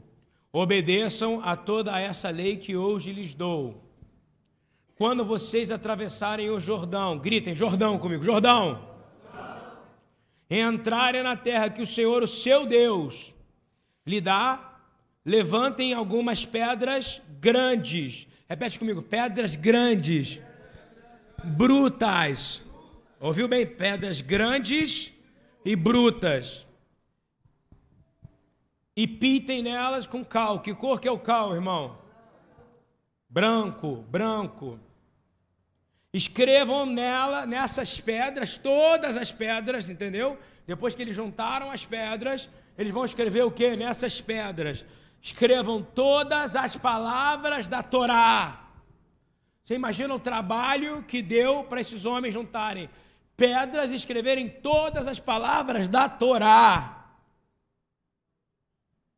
[0.51, 3.81] obedeçam a toda essa lei que hoje lhes dou.
[4.95, 8.93] Quando vocês atravessarem o Jordão, gritem: Jordão comigo, Jordão!
[10.49, 13.32] Entrarem na terra que o Senhor, o seu Deus,
[14.05, 14.79] lhe dá,
[15.25, 18.27] levantem algumas pedras grandes.
[18.47, 20.39] Repete comigo: pedras grandes,
[21.43, 22.61] brutas.
[23.19, 23.65] Ouviu bem?
[23.65, 25.13] Pedras grandes
[25.63, 26.65] e brutas.
[28.95, 30.59] E pitem nelas com cal.
[30.59, 31.97] Que cor que é o cal, irmão?
[33.29, 34.79] Branco, branco.
[36.13, 40.37] Escrevam nela, nessas pedras, todas as pedras, entendeu?
[40.65, 44.85] Depois que eles juntaram as pedras, eles vão escrever o que nessas pedras?
[45.21, 48.67] Escrevam todas as palavras da Torá.
[49.63, 52.89] Você imagina o trabalho que deu para esses homens juntarem
[53.35, 57.03] pedras e escreverem todas as palavras da Torá.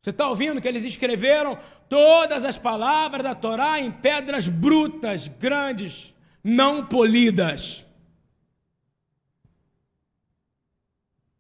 [0.02, 1.58] Você está ouvindo que eles escreveram
[1.90, 7.85] todas as palavras da Torá em pedras brutas, grandes, não polidas.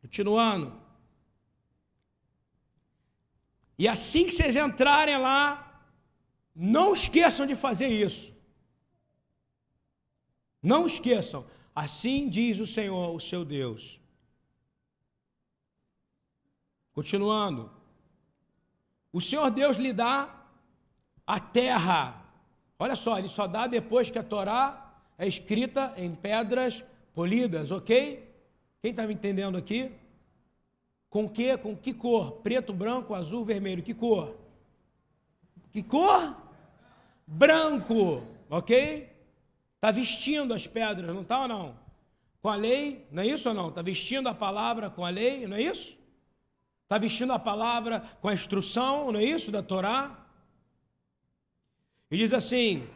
[0.05, 0.71] Continuando.
[3.77, 5.83] E assim que vocês entrarem lá,
[6.55, 8.31] não esqueçam de fazer isso.
[10.61, 11.43] Não esqueçam.
[11.75, 13.99] Assim diz o Senhor, o seu Deus.
[16.93, 17.71] Continuando.
[19.11, 20.45] O Senhor Deus lhe dá
[21.25, 22.23] a terra.
[22.77, 28.24] Olha só, ele só dá depois que a Torá é escrita em pedras polidas, ok?
[28.85, 29.91] Quem está me entendendo aqui?
[31.09, 31.57] Com que?
[31.57, 32.33] Com que cor?
[32.43, 33.81] Preto, branco, azul, vermelho.
[33.81, 34.37] Que cor?
[35.71, 36.37] Que cor?
[37.25, 39.11] Branco, ok?
[39.73, 41.75] Está vestindo as pedras, não está ou não?
[42.39, 43.69] Com a lei, não é isso ou não?
[43.69, 45.97] Está vestindo a palavra com a lei, não é isso?
[46.83, 49.51] Está vestindo a palavra com a instrução, não é isso?
[49.51, 50.27] Da Torá.
[52.11, 52.87] E diz assim: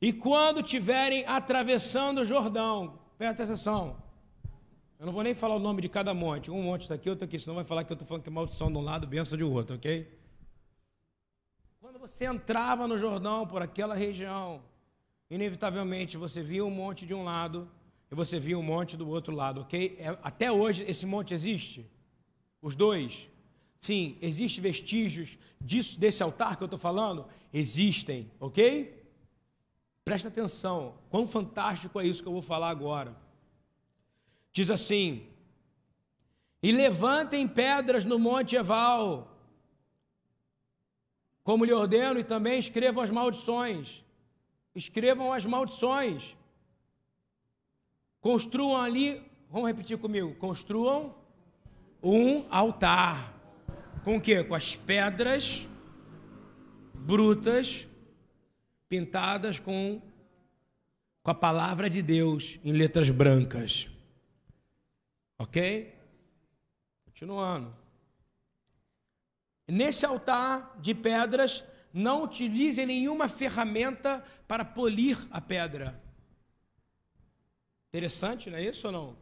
[0.00, 4.07] E quando tiverem atravessando o Jordão, presta atenção,
[4.98, 6.50] eu não vou nem falar o nome de cada monte.
[6.50, 8.32] Um monte está aqui, outro aqui, senão vai falar que eu estou falando que é
[8.32, 10.08] maldição de um lado, benção de outro, ok?
[11.80, 14.60] Quando você entrava no Jordão por aquela região,
[15.30, 17.70] inevitavelmente você via um monte de um lado
[18.10, 19.96] e você via um monte do outro lado, ok?
[20.00, 21.88] É, até hoje esse monte existe?
[22.60, 23.28] Os dois?
[23.80, 27.24] Sim, existem vestígios disso, desse altar que eu estou falando?
[27.54, 29.00] Existem, ok?
[30.04, 33.27] Presta atenção, quão fantástico é isso que eu vou falar agora.
[34.58, 35.24] Diz assim:
[36.60, 39.38] E levantem pedras no monte Eval,
[41.44, 44.04] como lhe ordeno, e também escrevam as maldições.
[44.74, 46.36] Escrevam as maldições.
[48.20, 51.14] Construam ali, vamos repetir comigo: construam
[52.02, 53.32] um altar.
[54.02, 54.42] Com o quê?
[54.42, 55.68] Com as pedras
[56.94, 57.86] brutas
[58.88, 60.02] pintadas com,
[61.22, 63.88] com a palavra de Deus em letras brancas.
[65.38, 65.94] Ok?
[67.04, 67.74] Continuando.
[69.66, 76.02] Nesse altar de pedras, não utilize nenhuma ferramenta para polir a pedra.
[77.88, 79.16] Interessante, não é isso ou não?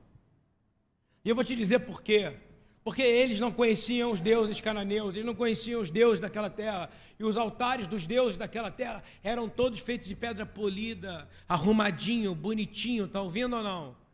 [1.24, 2.36] E eu vou te dizer por quê.
[2.82, 6.88] Porque eles não conheciam os deuses cananeus, eles não conheciam os deuses daquela terra.
[7.18, 13.06] E os altares dos deuses daquela terra eram todos feitos de pedra polida, arrumadinho, bonitinho,
[13.06, 14.05] está ouvindo ou não?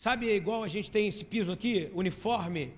[0.00, 2.72] Sabe, igual a gente tem esse piso aqui, uniforme,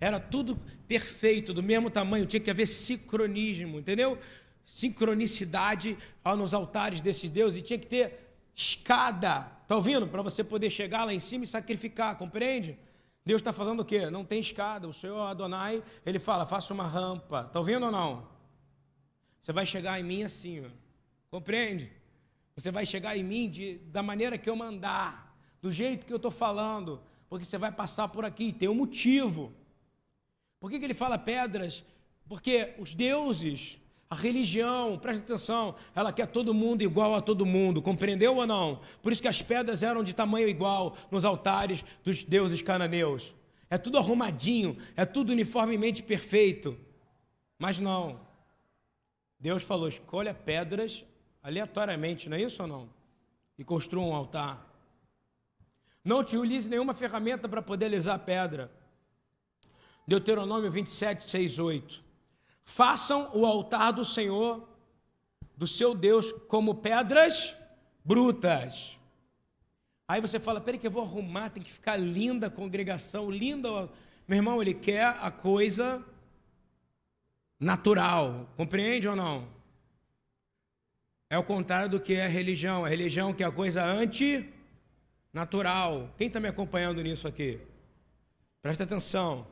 [0.00, 0.56] era tudo
[0.86, 4.16] perfeito, do mesmo tamanho, tinha que haver sincronismo, entendeu?
[4.64, 5.98] sincronicidade
[6.38, 10.06] nos altares desses deuses e tinha que ter escada, tá ouvindo?
[10.06, 12.78] Para você poder chegar lá em cima e sacrificar, compreende?
[13.26, 14.08] Deus está falando o quê?
[14.08, 14.86] Não tem escada.
[14.86, 17.50] O Senhor Adonai, ele fala, faça uma rampa.
[17.52, 18.28] Tá ouvindo ou não?
[19.42, 20.68] Você vai chegar em mim assim, ó.
[21.32, 21.90] compreende?
[22.54, 25.29] Você vai chegar em mim de, da maneira que eu mandar,
[25.60, 29.52] do jeito que eu estou falando, porque você vai passar por aqui, tem um motivo.
[30.58, 31.84] Por que, que ele fala pedras?
[32.28, 37.82] Porque os deuses, a religião, presta atenção, ela quer todo mundo igual a todo mundo,
[37.82, 38.80] compreendeu ou não?
[39.02, 43.34] Por isso que as pedras eram de tamanho igual nos altares dos deuses cananeus.
[43.68, 46.76] É tudo arrumadinho, é tudo uniformemente perfeito.
[47.58, 48.20] Mas não.
[49.38, 51.04] Deus falou: escolha pedras
[51.42, 52.90] aleatoriamente, não é isso ou não?
[53.56, 54.69] E construa um altar.
[56.04, 58.70] Não utilize nenhuma ferramenta para poder alisar a pedra.
[60.06, 62.02] Deuteronômio 27, 6, 8.
[62.64, 64.66] Façam o altar do Senhor,
[65.56, 67.54] do seu Deus, como pedras
[68.04, 68.98] brutas.
[70.08, 73.88] Aí você fala, peraí que eu vou arrumar, tem que ficar linda a congregação, linda.
[74.26, 76.04] Meu irmão, ele quer a coisa
[77.58, 79.46] natural, compreende ou não?
[81.28, 82.84] É o contrário do que é a religião.
[82.84, 83.84] A religião que é a coisa
[85.30, 86.12] anti-natural.
[86.16, 87.58] Quem está me acompanhando nisso aqui?
[88.60, 89.46] Presta atenção.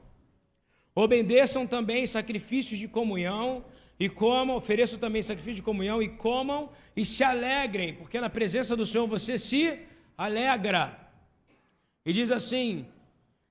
[0.94, 3.64] Obedeçam também sacrifícios de comunhão
[3.98, 8.76] e comam, ofereçam também sacrifício de comunhão e comam e se alegrem, porque na presença
[8.76, 9.78] do Senhor você se
[10.16, 10.98] alegra.
[12.04, 12.86] E diz assim: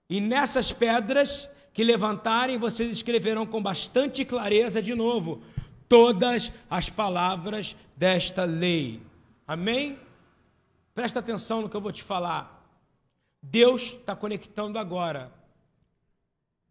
[0.10, 5.42] E nessas pedras que levantarem, vocês escreverão com bastante clareza de novo
[5.88, 9.02] todas as palavras desta lei.
[9.48, 9.98] Amém?
[10.98, 12.68] Presta atenção no que eu vou te falar.
[13.40, 15.32] Deus está conectando agora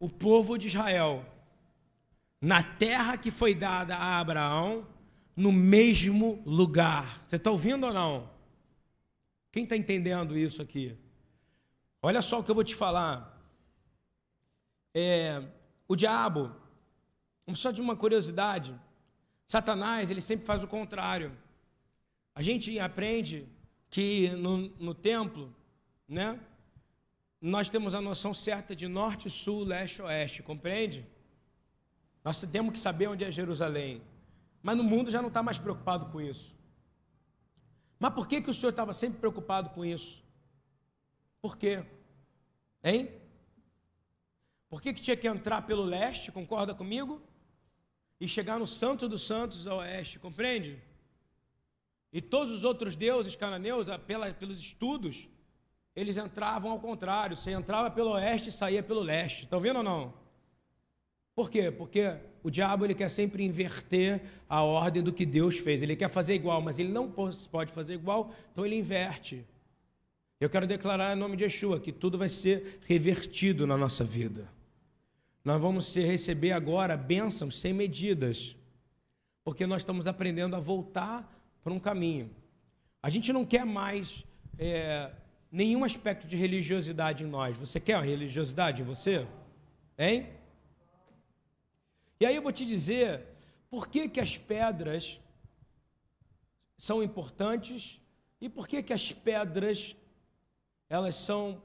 [0.00, 1.24] o povo de Israel
[2.40, 4.84] na terra que foi dada a Abraão,
[5.36, 7.22] no mesmo lugar.
[7.24, 8.28] Você está ouvindo ou não?
[9.52, 10.98] Quem está entendendo isso aqui?
[12.02, 13.40] Olha só o que eu vou te falar.
[14.92, 15.40] É,
[15.86, 16.50] o diabo,
[17.54, 18.74] só de uma curiosidade,
[19.46, 21.30] Satanás, ele sempre faz o contrário.
[22.34, 23.54] A gente aprende
[23.96, 25.56] que no, no templo,
[26.06, 26.38] né?
[27.40, 31.06] nós temos a noção certa de norte, sul, leste, oeste, compreende?
[32.22, 34.02] Nós temos que saber onde é Jerusalém.
[34.62, 36.54] Mas no mundo já não está mais preocupado com isso.
[37.98, 40.22] Mas por que, que o Senhor estava sempre preocupado com isso?
[41.40, 41.82] Por quê?
[42.85, 43.11] Hein?
[44.68, 47.22] Por que, que tinha que entrar pelo leste, concorda comigo?
[48.20, 50.82] E chegar no Santo dos Santos ao oeste, compreende?
[52.12, 55.28] E todos os outros deuses cananeus, pela, pelos estudos,
[55.94, 57.36] eles entravam ao contrário.
[57.36, 59.44] Você entrava pelo oeste e saía pelo leste.
[59.44, 60.14] Estão vendo ou não?
[61.34, 61.70] Por quê?
[61.70, 65.82] Porque o diabo ele quer sempre inverter a ordem do que Deus fez.
[65.82, 69.44] Ele quer fazer igual, mas ele não pode fazer igual, então ele inverte.
[70.40, 74.50] Eu quero declarar em nome de Yeshua que tudo vai ser revertido na nossa vida.
[75.44, 78.56] Nós vamos receber agora bênçãos sem medidas,
[79.44, 81.36] porque nós estamos aprendendo a voltar
[81.66, 82.31] para um caminho.
[83.02, 84.24] A gente não quer mais
[84.57, 85.11] é,
[85.50, 87.59] nenhum aspecto de religiosidade em nós.
[87.59, 89.26] Você quer uma religiosidade em você?
[89.98, 90.29] Hein?
[92.20, 93.26] E aí eu vou te dizer
[93.68, 95.18] por que, que as pedras
[96.79, 98.00] são importantes
[98.40, 99.96] e por que, que as pedras
[100.88, 101.61] elas são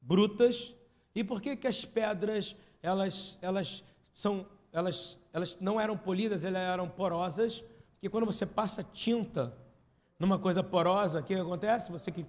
[0.00, 0.74] brutas
[1.14, 3.84] e por que, que as pedras elas, elas
[4.14, 7.62] são elas, elas não eram polidas, elas eram porosas,
[8.02, 9.56] porque quando você passa tinta
[10.18, 11.92] numa coisa porosa, o que acontece?
[11.92, 12.26] Você que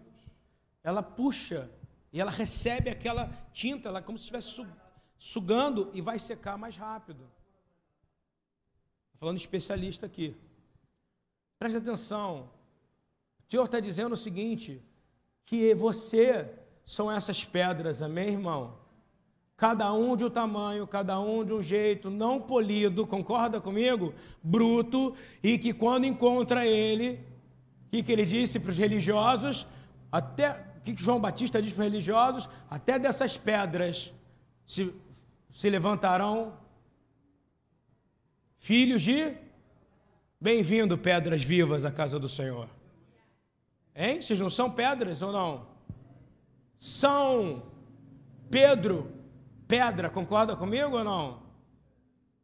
[0.83, 1.67] ela puxa
[2.11, 4.63] e ela recebe aquela tinta, ela é como se estivesse
[5.17, 7.27] sugando e vai secar mais rápido.
[9.15, 10.37] Falando especialista aqui.
[11.57, 12.51] Preste atenção.
[13.47, 14.79] O Senhor está dizendo o seguinte:
[15.43, 16.53] que você
[16.85, 18.77] são essas pedras, amém, irmão?
[19.63, 24.13] Cada um de um tamanho, cada um de um jeito, não polido, concorda comigo?
[24.43, 27.25] Bruto, e que quando encontra ele,
[27.85, 29.65] o que ele disse para os religiosos?
[30.11, 32.49] Até que João Batista diz para os religiosos?
[32.69, 34.13] Até dessas pedras
[34.67, 34.93] se,
[35.53, 36.57] se levantarão
[38.57, 39.33] filhos de.
[40.41, 42.67] Bem-vindo, pedras vivas à casa do Senhor.
[43.95, 44.21] Hein?
[44.21, 45.65] Vocês não são pedras ou não?
[46.77, 47.63] São.
[48.51, 49.09] Pedro,
[49.67, 51.43] pedra, concorda comigo ou não?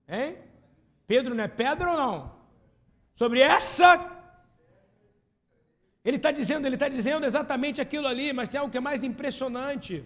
[0.08, 0.38] Hein?
[1.08, 2.40] Pedro não é pedra ou não?
[3.16, 4.20] Sobre essa
[6.04, 9.04] ele está dizendo, ele está dizendo exatamente aquilo ali, mas tem algo que é mais
[9.04, 10.06] impressionante.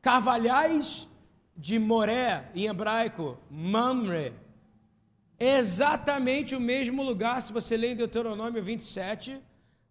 [0.00, 1.06] Carvalhais
[1.56, 4.32] de Moré, em hebraico, Mamre.
[5.38, 9.38] É exatamente o mesmo lugar, se você ler em Deuteronômio 27,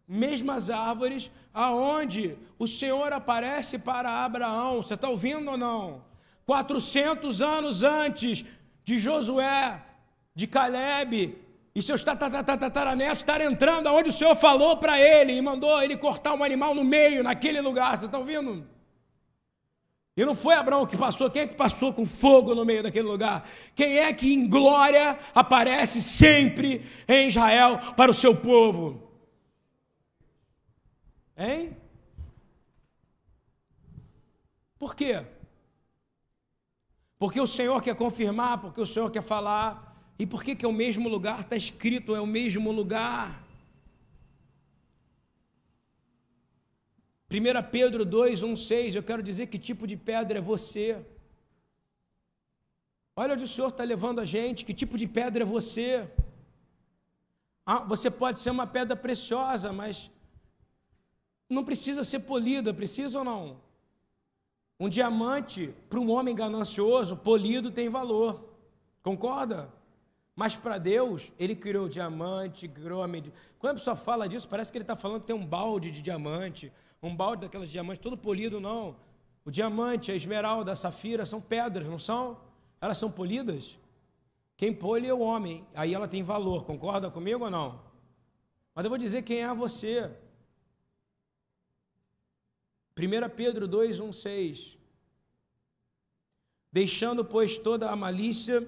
[0.07, 4.81] mesmas árvores, aonde o Senhor aparece para Abraão.
[4.81, 6.03] Você está ouvindo ou não?
[6.45, 8.45] 400 anos antes
[8.83, 9.83] de Josué,
[10.33, 11.37] de Caleb
[11.73, 16.33] e seus tataranetos estar entrando aonde o Senhor falou para ele e mandou ele cortar
[16.33, 17.91] um animal no meio, naquele lugar.
[17.91, 18.65] Vocês estão ouvindo?
[20.15, 23.07] E não foi Abraão que passou, quem é que passou com fogo no meio daquele
[23.07, 23.45] lugar?
[23.75, 29.11] Quem é que em glória aparece sempre em Israel para o seu povo?
[31.37, 31.75] Hein?
[34.79, 35.25] Por quê?
[37.25, 39.67] Porque o Senhor quer confirmar, porque o Senhor quer falar.
[40.21, 41.39] E por que, que é o mesmo lugar?
[41.39, 43.43] Está escrito, é o mesmo lugar.
[47.31, 51.03] 1 Pedro 2, 1, 6, eu quero dizer que tipo de pedra é você.
[53.15, 56.07] Olha onde o Senhor está levando a gente, que tipo de pedra é você.
[57.65, 60.11] Ah, você pode ser uma pedra preciosa, mas
[61.49, 63.65] não precisa ser polida, precisa ou não?
[64.79, 68.43] Um diamante, para um homem ganancioso, polido tem valor.
[69.01, 69.73] Concorda?
[70.35, 73.33] Mas para Deus, Ele criou o diamante, criou a medida.
[73.57, 76.01] Quando a pessoa fala disso, parece que ele está falando que tem um balde de
[76.01, 78.97] diamante, um balde daquelas diamantes, todo polido, não.
[79.45, 82.37] O diamante, a esmeralda, a safira são pedras, não são?
[82.81, 83.77] Elas são polidas?
[84.57, 87.79] Quem pole é o homem, aí ela tem valor, concorda comigo ou não?
[88.73, 90.11] Mas eu vou dizer quem é você.
[92.97, 94.77] 1 Pedro 2, 1, 6.
[96.71, 98.67] Deixando, pois, toda a malícia,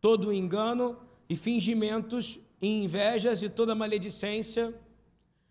[0.00, 0.96] todo o engano
[1.28, 4.74] e fingimentos e invejas e toda maledicência,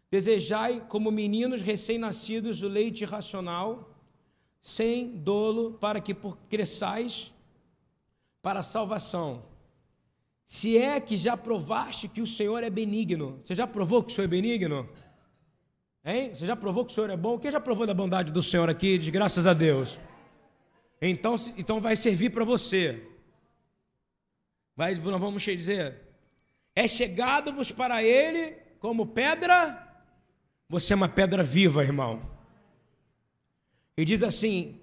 [0.10, 3.96] desejai como meninos recém-nascidos o leite racional,
[4.62, 7.34] sem dolo, para que por cresçais
[8.42, 9.44] para a salvação.
[10.46, 14.16] Se é que já provaste que o Senhor é benigno, você já provou que o
[14.16, 14.90] Senhor é benigno?
[16.04, 16.34] Hein?
[16.34, 17.38] Você já provou que o Senhor é bom?
[17.38, 18.98] Quem já provou da bondade do Senhor aqui?
[18.98, 20.00] De graças a Deus.
[21.02, 23.06] Então, então vai servir para você.
[24.76, 26.02] Vai, nós vamos dizer:
[26.76, 29.88] é chegado-vos para Ele como pedra.
[30.70, 32.22] Você é uma pedra viva, irmão.
[33.98, 34.80] E diz assim: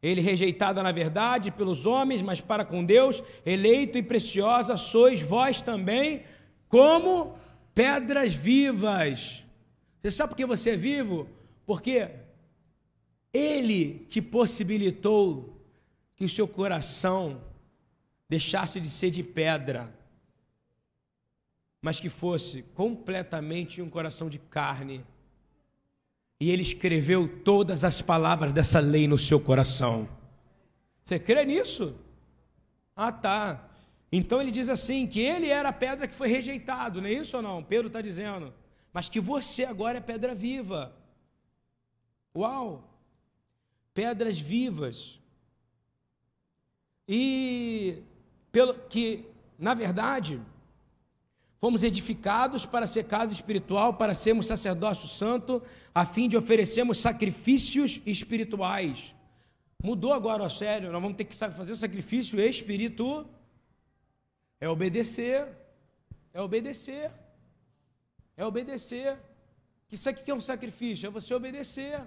[0.00, 5.60] Ele rejeitada na verdade pelos homens, mas para com Deus, eleito e preciosa sois vós
[5.60, 6.22] também,
[6.68, 7.36] como
[7.74, 9.44] pedras vivas
[10.02, 11.28] você sabe por que você é vivo?
[11.66, 12.10] Porque
[13.32, 15.56] Ele te possibilitou
[16.16, 17.42] que o seu coração
[18.28, 19.92] deixasse de ser de pedra,
[21.82, 25.04] mas que fosse completamente um coração de carne.
[26.40, 30.08] E Ele escreveu todas as palavras dessa lei no seu coração.
[31.04, 31.94] Você crê nisso?
[32.96, 33.68] Ah, tá.
[34.10, 37.36] Então ele diz assim: que ele era a pedra que foi rejeitado, não é isso
[37.36, 37.62] ou não?
[37.62, 38.52] Pedro está dizendo
[38.92, 40.94] mas que você agora é pedra viva.
[42.36, 42.84] Uau!
[43.94, 45.20] Pedras vivas.
[47.08, 48.02] E
[48.52, 49.24] pelo que,
[49.58, 50.40] na verdade,
[51.60, 55.62] fomos edificados para ser casa espiritual, para sermos sacerdócio santo,
[55.94, 59.14] a fim de oferecermos sacrifícios espirituais.
[59.82, 63.26] Mudou agora, ó, sério, nós vamos ter que fazer sacrifício espiritual.
[64.60, 65.48] É obedecer.
[66.32, 67.10] É obedecer
[68.40, 69.18] é obedecer.
[69.92, 72.00] Isso aqui é um sacrifício, é você obedecer.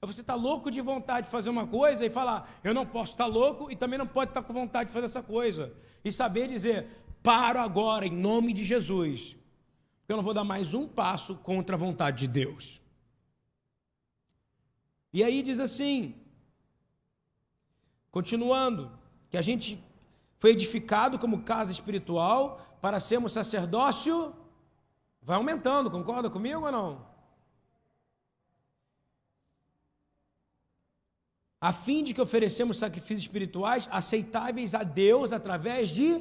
[0.00, 2.86] É você estar tá louco de vontade de fazer uma coisa e falar, eu não
[2.86, 5.22] posso estar tá louco e também não pode estar tá com vontade de fazer essa
[5.22, 5.74] coisa.
[6.04, 6.86] E saber dizer,
[7.22, 9.36] paro agora em nome de Jesus.
[9.98, 12.80] Porque eu não vou dar mais um passo contra a vontade de Deus.
[15.12, 16.14] E aí diz assim,
[18.12, 18.92] continuando,
[19.28, 19.82] que a gente
[20.38, 24.43] foi edificado como casa espiritual para sermos sacerdócio
[25.24, 27.06] Vai aumentando, concorda comigo ou não?
[31.58, 36.20] A fim de que oferecemos sacrifícios espirituais aceitáveis a Deus através de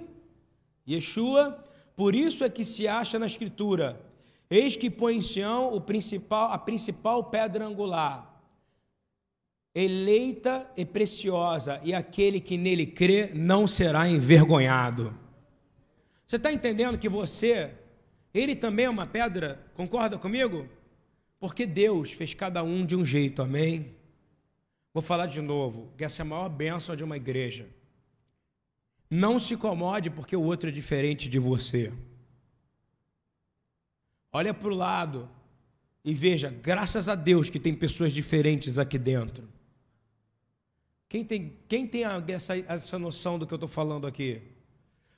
[0.87, 1.61] Yeshua,
[1.97, 4.01] por isso é que se acha na Escritura:
[4.49, 8.41] Eis que põe em Sião o principal, a principal pedra angular,
[9.75, 15.13] eleita e preciosa, e aquele que nele crê não será envergonhado.
[16.25, 17.82] Você está entendendo que você
[18.33, 20.67] ele também é uma pedra, concorda comigo?
[21.39, 23.93] Porque Deus fez cada um de um jeito, amém?
[24.93, 27.67] Vou falar de novo, que essa é a maior bênção de uma igreja.
[29.09, 31.91] Não se incomode porque o outro é diferente de você.
[34.31, 35.29] Olha para o lado
[36.03, 39.47] e veja, graças a Deus que tem pessoas diferentes aqui dentro.
[41.07, 44.41] Quem tem, quem tem essa, essa noção do que eu estou falando aqui?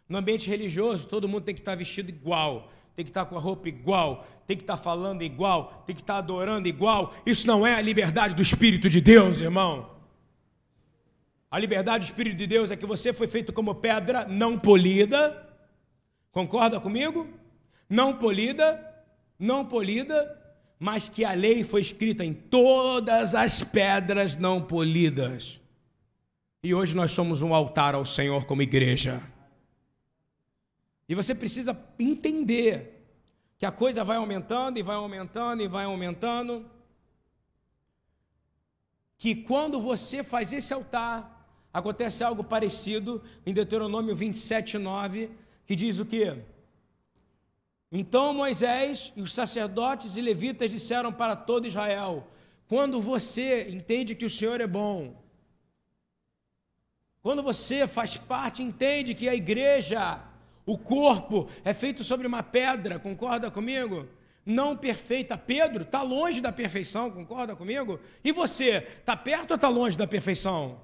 [0.10, 3.40] No ambiente religioso, todo mundo tem que estar vestido igual, tem que estar com a
[3.40, 7.14] roupa igual, tem que estar falando igual, tem que estar adorando igual.
[7.26, 9.92] Isso não é a liberdade do Espírito de Deus, irmão.
[11.52, 15.46] A liberdade do Espírito de Deus é que você foi feito como pedra não polida.
[16.32, 17.28] Concorda comigo?
[17.90, 18.94] Não polida,
[19.38, 20.42] não polida,
[20.80, 25.60] mas que a lei foi escrita em todas as pedras não polidas.
[26.64, 29.22] E hoje nós somos um altar ao Senhor como igreja.
[31.08, 33.06] E você precisa entender
[33.58, 36.66] que a coisa vai aumentando e vai aumentando e vai aumentando.
[39.18, 45.30] Que quando você faz esse altar, acontece algo parecido em Deuteronômio 27, 9,
[45.66, 46.38] que diz o quê?
[47.92, 52.28] Então Moisés e os sacerdotes e levitas disseram para todo Israel:
[52.68, 55.24] quando você entende que o Senhor é bom,
[57.22, 60.22] quando você faz parte, entende que a igreja
[60.66, 64.08] o corpo é feito sobre uma pedra, concorda comigo?
[64.46, 65.38] Não perfeita.
[65.38, 68.00] Pedro está longe da perfeição, concorda comigo?
[68.24, 70.80] E você, está perto ou está longe da perfeição?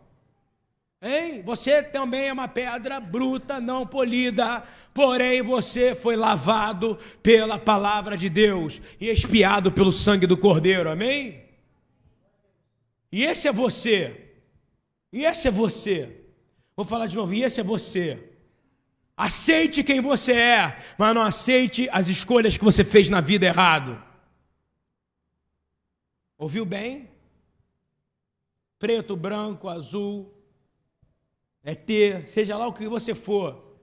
[1.01, 1.41] Hein?
[1.43, 4.63] Você também é uma pedra bruta, não polida,
[4.93, 11.43] porém você foi lavado pela palavra de Deus e expiado pelo sangue do Cordeiro, amém?
[13.11, 14.29] E esse é você.
[15.11, 16.21] E esse é você.
[16.75, 18.30] Vou falar de novo, e esse é você.
[19.21, 24.03] Aceite quem você é, mas não aceite as escolhas que você fez na vida errado.
[26.39, 27.07] Ouviu bem?
[28.79, 30.33] Preto, branco, azul,
[31.63, 33.77] é ter, seja lá o que você for,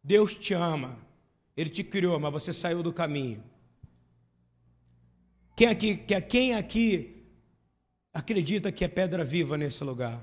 [0.00, 0.96] Deus te ama.
[1.56, 3.42] Ele te criou, mas você saiu do caminho.
[5.56, 7.26] Quem aqui, quem aqui
[8.14, 10.20] acredita que é pedra viva nesse lugar?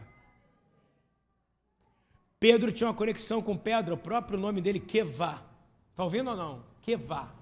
[2.47, 5.41] Pedro tinha uma conexão com Pedro, o próprio nome dele, Kevá.
[5.89, 6.63] Está ouvindo ou não?
[6.79, 7.33] Kevá.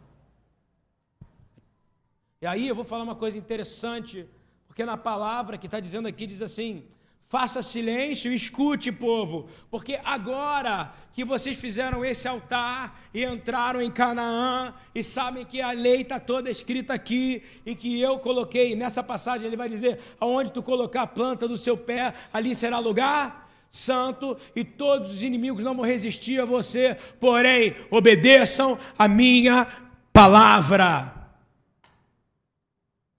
[2.42, 4.26] E aí eu vou falar uma coisa interessante,
[4.66, 6.86] porque na palavra que está dizendo aqui, diz assim:
[7.28, 13.92] faça silêncio e escute, povo, porque agora que vocês fizeram esse altar e entraram em
[13.92, 19.04] Canaã e sabem que a lei está toda escrita aqui e que eu coloquei nessa
[19.04, 23.43] passagem, ele vai dizer: aonde tu colocar a planta do seu pé, ali será lugar
[23.74, 29.66] santo e todos os inimigos não vão resistir a você, porém, obedeçam a minha
[30.14, 31.12] palavra.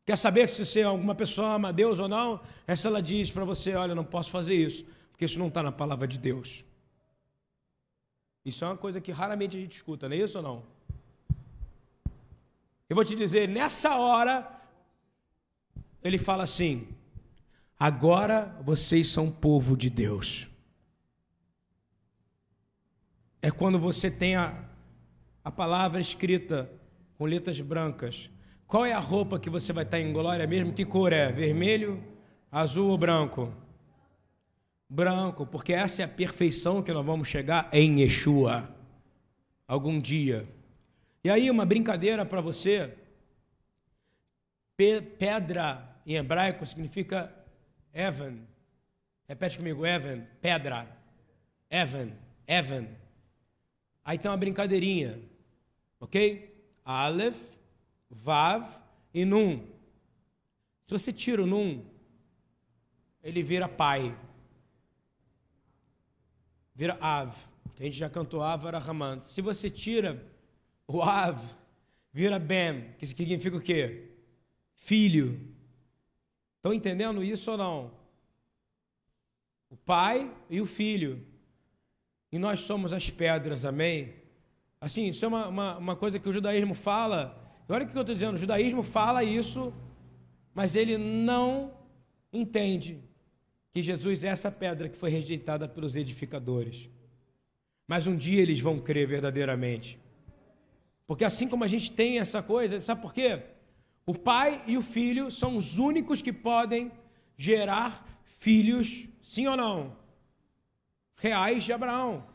[0.06, 2.40] Quer saber se você, alguma pessoa ama a Deus ou não?
[2.68, 5.72] Essa ela diz para você: olha, não posso fazer isso, porque isso não está na
[5.72, 6.64] palavra de Deus.
[8.44, 10.62] Isso é uma coisa que raramente a gente escuta, não é isso ou não?
[12.88, 14.48] Eu vou te dizer, nessa hora,
[16.02, 16.86] ele fala assim:
[17.78, 20.48] Agora vocês são povo de Deus.
[23.42, 24.64] É quando você tem a,
[25.42, 26.70] a palavra escrita
[27.18, 28.30] com letras brancas.
[28.66, 30.72] Qual é a roupa que você vai estar em glória mesmo?
[30.72, 31.30] Que cor é?
[31.30, 32.02] Vermelho,
[32.50, 33.52] azul ou branco?
[34.88, 38.74] Branco, porque essa é a perfeição que nós vamos chegar em Yeshua.
[39.66, 40.48] Algum dia.
[41.22, 42.96] E aí, uma brincadeira para você.
[44.76, 47.43] Pedra em hebraico significa
[47.94, 48.40] Evan.
[49.28, 50.86] Repete comigo, Evan, pedra.
[51.70, 52.12] Evan,
[52.46, 52.88] Evan.
[54.04, 55.18] Aí tem uma brincadeirinha,
[55.98, 56.52] ok?
[56.84, 57.40] Aleph,
[58.10, 58.68] Vav
[59.14, 59.66] e Num.
[60.86, 61.82] Se você tira o Num,
[63.22, 64.14] ele vira pai.
[66.74, 67.34] Vira Av.
[67.78, 69.20] A gente já cantou Av Arahaman.
[69.22, 70.22] Se você tira
[70.86, 71.40] o Av,
[72.12, 74.10] vira Bem, que significa o quê?
[74.74, 75.53] Filho.
[76.64, 77.90] Estão entendendo isso ou não?
[79.68, 81.22] O pai e o filho.
[82.32, 84.14] E nós somos as pedras, amém?
[84.80, 87.38] Assim, isso é uma, uma, uma coisa que o judaísmo fala.
[87.68, 89.74] E olha o que eu estou dizendo: o judaísmo fala isso,
[90.54, 91.70] mas ele não
[92.32, 92.98] entende
[93.70, 96.88] que Jesus é essa pedra que foi rejeitada pelos edificadores.
[97.86, 99.98] Mas um dia eles vão crer verdadeiramente.
[101.06, 103.42] Porque assim como a gente tem essa coisa, sabe por quê?
[104.06, 106.92] O pai e o filho são os únicos que podem
[107.36, 108.06] gerar
[108.38, 109.96] filhos, sim ou não?
[111.16, 112.26] Reais de Abraão.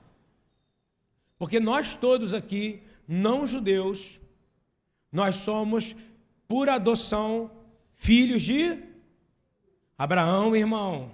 [1.37, 4.19] Porque nós todos aqui, não judeus,
[5.11, 5.95] nós somos,
[6.47, 7.51] por adoção,
[7.93, 8.83] filhos de
[9.97, 11.13] Abraão, irmão.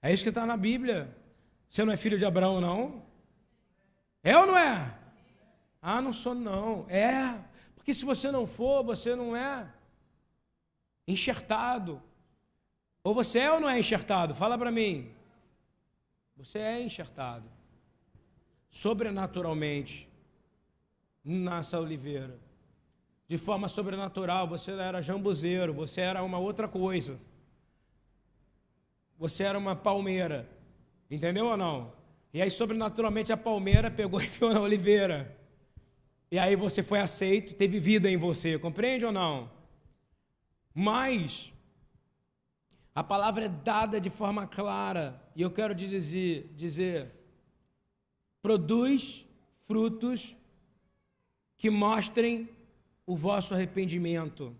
[0.00, 1.14] É isso que está na Bíblia.
[1.68, 3.02] Você não é filho de Abraão, não?
[4.22, 4.96] É ou não é?
[5.82, 6.86] Ah, não sou, não.
[6.88, 7.49] É.
[7.90, 9.68] Porque se você não for, você não é
[11.08, 12.00] enxertado.
[13.02, 14.32] Ou você é ou não é enxertado?
[14.32, 15.10] Fala para mim.
[16.36, 17.50] Você é enxertado.
[18.68, 20.08] sobrenaturalmente
[21.24, 22.38] nessa oliveira.
[23.26, 27.18] De forma sobrenatural, você era jambuzeiro, você era uma outra coisa.
[29.18, 30.48] Você era uma palmeira.
[31.10, 31.92] Entendeu ou não?
[32.32, 35.39] E aí, sobrenaturalmente, a palmeira pegou e enfiou na oliveira.
[36.30, 39.50] E aí você foi aceito, teve vida em você, compreende ou não?
[40.72, 41.52] Mas
[42.94, 47.12] a palavra é dada de forma clara, e eu quero dizer, dizer
[48.40, 49.24] produz
[49.62, 50.34] frutos
[51.56, 52.48] que mostrem
[53.04, 54.56] o vosso arrependimento.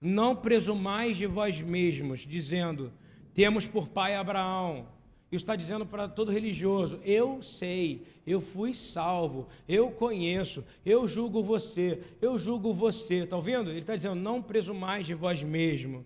[0.00, 2.92] Não presumais de vós mesmos, dizendo:
[3.32, 4.88] temos por pai Abraão.
[5.30, 11.42] Isso está dizendo para todo religioso: eu sei, eu fui salvo, eu conheço, eu julgo
[11.42, 13.24] você, eu julgo você.
[13.24, 13.70] Está ouvindo?
[13.70, 16.04] Ele está dizendo: não presumais de vós mesmo,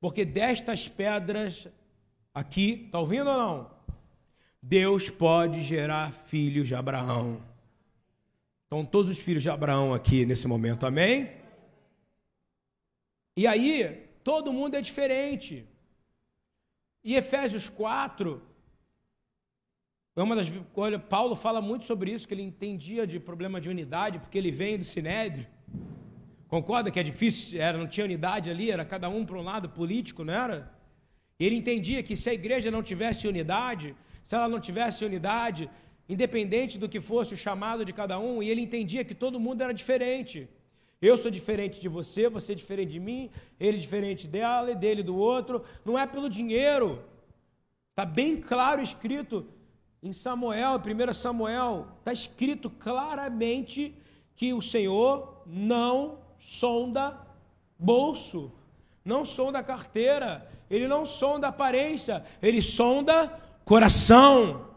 [0.00, 1.68] porque destas pedras
[2.32, 3.70] aqui, está ouvindo ou não?
[4.62, 7.42] Deus pode gerar filhos de Abraão.
[8.64, 11.30] Estão todos os filhos de Abraão aqui nesse momento, amém?
[13.36, 15.66] E aí, todo mundo é diferente.
[17.02, 18.42] E Efésios 4,
[20.14, 23.70] é uma das, olha, Paulo fala muito sobre isso, que ele entendia de problema de
[23.70, 25.46] unidade, porque ele vem do Sinédrio.
[26.46, 29.68] Concorda que é difícil, era, não tinha unidade ali, era cada um para um lado
[29.68, 30.70] político, não era?
[31.38, 35.70] Ele entendia que se a igreja não tivesse unidade, se ela não tivesse unidade,
[36.06, 39.62] independente do que fosse o chamado de cada um, e ele entendia que todo mundo
[39.62, 40.48] era diferente.
[41.00, 44.74] Eu sou diferente de você, você é diferente de mim, ele é diferente dela e
[44.74, 45.64] dele do outro.
[45.84, 47.02] Não é pelo dinheiro.
[47.90, 49.46] Está bem claro escrito
[50.02, 53.94] em Samuel, 1 Samuel, está escrito claramente
[54.34, 57.18] que o Senhor não sonda
[57.78, 58.50] bolso,
[59.04, 63.28] não sonda carteira, ele não sonda aparência, ele sonda
[63.64, 64.68] coração.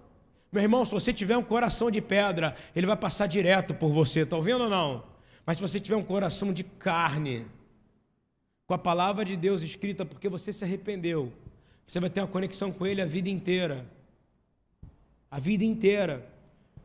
[0.52, 4.22] Meu irmão, se você tiver um coração de pedra, ele vai passar direto por você,
[4.22, 5.13] está ouvindo ou não?
[5.46, 7.46] Mas se você tiver um coração de carne,
[8.66, 11.32] com a palavra de Deus escrita, porque você se arrependeu,
[11.86, 13.86] você vai ter uma conexão com Ele a vida inteira.
[15.30, 16.28] A vida inteira.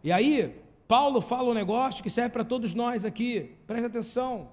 [0.02, 0.54] E aí,
[0.88, 4.50] Paulo fala um negócio que serve para todos nós aqui, preste atenção.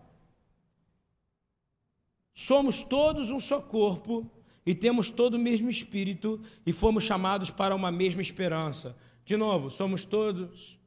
[2.34, 4.30] Somos todos um só corpo
[4.66, 8.95] e temos todo o mesmo espírito e fomos chamados para uma mesma esperança.
[9.24, 10.78] De novo, somos todos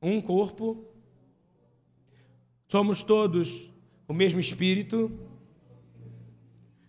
[0.00, 0.84] um corpo
[2.70, 3.68] Somos todos
[4.06, 5.10] o mesmo Espírito,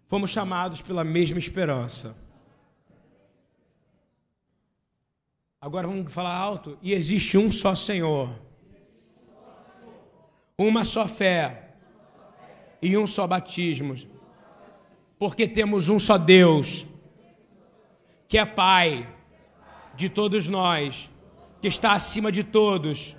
[0.05, 2.15] fomos chamados pela mesma esperança.
[5.59, 6.77] Agora vamos falar alto.
[6.84, 8.29] E existe um só Senhor,
[10.55, 11.73] uma só fé.
[12.79, 13.95] E um só batismo,
[15.17, 16.86] porque temos um só Deus,
[18.27, 19.11] que é Pai
[19.95, 21.09] de todos nós,
[21.59, 23.15] que está acima de todos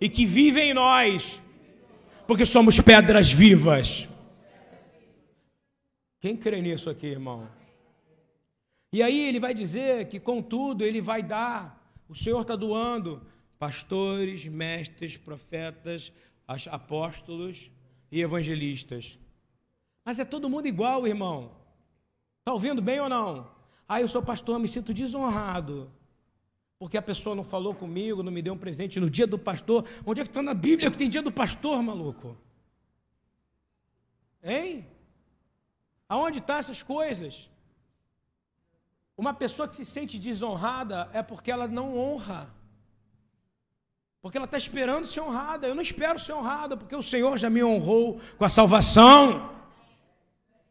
[0.00, 1.42] e que vive em nós
[2.26, 4.08] porque somos pedras vivas.
[6.20, 7.48] Quem crê nisso aqui, irmão?
[8.92, 13.22] E aí ele vai dizer que, contudo, ele vai dar, o Senhor está doando
[13.58, 16.12] pastores, mestres, profetas,
[16.70, 17.70] apóstolos
[18.10, 19.18] e evangelistas.
[20.04, 21.52] Mas é todo mundo igual, irmão.
[22.40, 23.50] Está ouvindo bem ou não?
[23.88, 25.90] Ah, eu sou pastor, me sinto desonrado.
[26.78, 29.86] Porque a pessoa não falou comigo, não me deu um presente no dia do pastor.
[30.04, 32.36] Onde é que está na Bíblia que tem dia do pastor, maluco?
[34.42, 34.86] Hein?
[36.08, 37.50] Aonde estão tá essas coisas?
[39.16, 42.54] Uma pessoa que se sente desonrada é porque ela não honra.
[44.20, 45.66] Porque ela está esperando ser honrada.
[45.66, 49.50] Eu não espero ser honrada, porque o Senhor já me honrou com a salvação.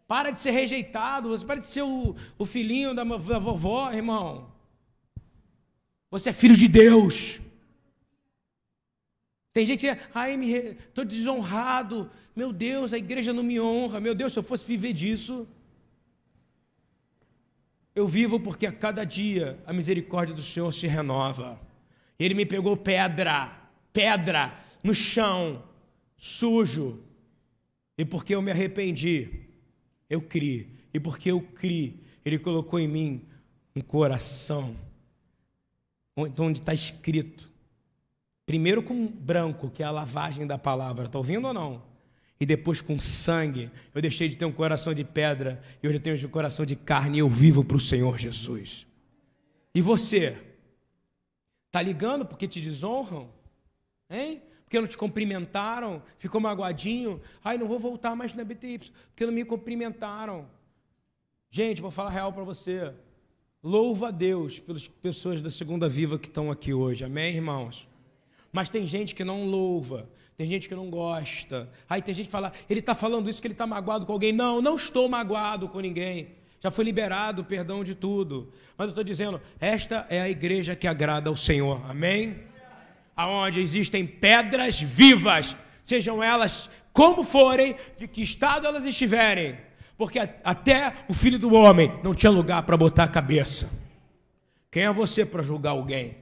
[0.07, 4.54] Para de ser rejeitado, você para de ser o, o filhinho da, da vovó, irmão.
[6.09, 7.41] Você é filho de Deus.
[9.53, 10.35] Tem gente que ai,
[10.87, 12.09] estou desonrado.
[12.35, 13.99] Meu Deus, a igreja não me honra.
[13.99, 15.47] Meu Deus, se eu fosse viver disso.
[17.95, 21.59] Eu vivo porque a cada dia a misericórdia do Senhor se renova.
[22.19, 23.49] Ele me pegou pedra,
[23.93, 25.63] pedra no chão,
[26.17, 27.01] sujo.
[27.97, 29.47] E porque eu me arrependi,
[30.09, 30.69] eu criei.
[30.93, 33.25] E porque eu criei, Ele colocou em mim
[33.73, 34.75] um coração
[36.15, 37.51] onde está escrito.
[38.45, 41.83] Primeiro com branco, que é a lavagem da palavra, está ouvindo ou não?
[42.39, 43.71] E depois com sangue.
[43.93, 46.75] Eu deixei de ter um coração de pedra e hoje eu tenho um coração de
[46.75, 48.85] carne e eu vivo para o Senhor Jesus.
[49.73, 50.37] E você?
[51.67, 53.29] Está ligando porque te desonram?
[54.09, 54.41] Hein?
[54.63, 56.01] Porque não te cumprimentaram?
[56.17, 57.21] Ficou magoadinho?
[57.43, 60.47] Ai, não vou voltar mais na BTY porque não me cumprimentaram.
[61.49, 62.93] Gente, vou falar real para você.
[63.65, 67.03] Louvo a Deus pelas pessoas da Segunda Viva que estão aqui hoje.
[67.03, 67.87] Amém, irmãos?
[68.51, 70.07] Mas tem gente que não louva,
[70.37, 71.67] tem gente que não gosta.
[71.89, 74.31] Aí tem gente que fala, ele está falando isso que ele está magoado com alguém.
[74.31, 76.27] Não, não estou magoado com ninguém.
[76.61, 78.53] Já foi liberado o perdão de tudo.
[78.77, 81.81] Mas eu estou dizendo, esta é a igreja que agrada ao Senhor.
[81.89, 82.37] Amém?
[83.15, 89.57] Aonde existem pedras vivas, sejam elas como forem, de que estado elas estiverem.
[89.97, 93.69] Porque até o filho do homem não tinha lugar para botar a cabeça.
[94.69, 96.17] Quem é você para julgar alguém?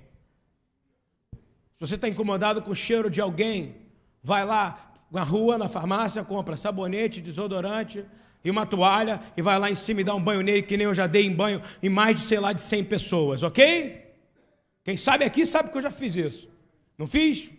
[1.76, 3.76] Se você está incomodado com o cheiro de alguém,
[4.24, 8.06] vai lá na rua, na farmácia, compra sabonete, desodorante
[8.44, 10.86] e uma toalha e vai lá em cima e dá um banho nele, que nem
[10.86, 14.04] eu já dei em banho em mais de, sei lá, de 100 pessoas, ok?
[14.84, 16.50] Quem sabe aqui sabe que eu já fiz isso.
[16.98, 17.50] Não fiz?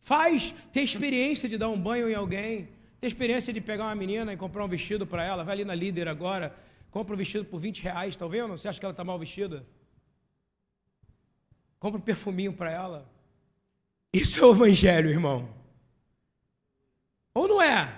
[0.00, 2.68] Faz, tem experiência de dar um banho em alguém,
[3.00, 5.74] tem experiência de pegar uma menina e comprar um vestido para ela, vai ali na
[5.74, 6.54] líder agora,
[6.90, 8.58] compra um vestido por 20 reais, tá vendo?
[8.58, 9.64] Você acha que ela está mal vestida?
[11.78, 13.10] Compra um perfuminho para ela.
[14.12, 15.48] Isso é o evangelho, irmão.
[17.32, 17.90] Ou não é?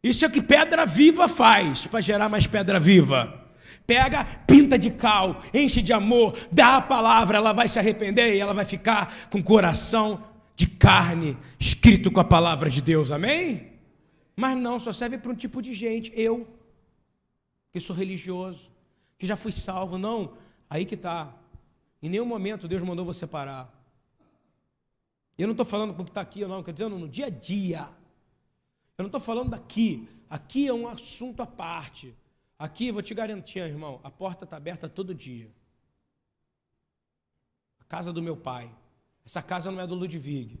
[0.00, 3.48] Isso é o que pedra viva faz para gerar mais pedra viva.
[3.84, 8.38] Pega, pinta de cal, enche de amor, dá a palavra, ela vai se arrepender e
[8.38, 10.22] ela vai ficar com o coração
[10.54, 13.69] de carne, escrito com a palavra de Deus, amém?
[14.40, 16.48] Mas não, só serve para um tipo de gente, eu,
[17.70, 18.70] que sou religioso,
[19.18, 20.32] que já fui salvo, não,
[20.70, 21.36] aí que está.
[22.00, 23.70] Em nenhum momento Deus mandou você parar.
[25.36, 27.28] Eu não estou falando com o que está aqui, não, quer dizer, no dia a
[27.28, 27.86] dia.
[28.96, 30.08] Eu não estou falando daqui.
[30.30, 32.16] Aqui é um assunto à parte.
[32.58, 35.50] Aqui, vou te garantir, irmão, a porta está aberta todo dia.
[37.78, 38.74] A casa do meu pai.
[39.22, 40.58] Essa casa não é do Ludwig.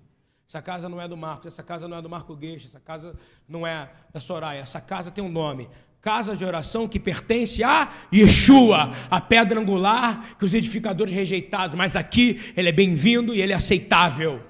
[0.50, 1.46] Essa casa não é do Marcos.
[1.46, 2.66] Essa casa não é do Marco Gueixa.
[2.66, 3.14] Essa casa
[3.48, 4.60] não é da Soraya.
[4.60, 5.70] Essa casa tem um nome
[6.00, 11.94] casa de oração que pertence a Yeshua, a pedra angular que os edificadores rejeitados, mas
[11.94, 14.42] aqui ele é bem-vindo e ele é aceitável.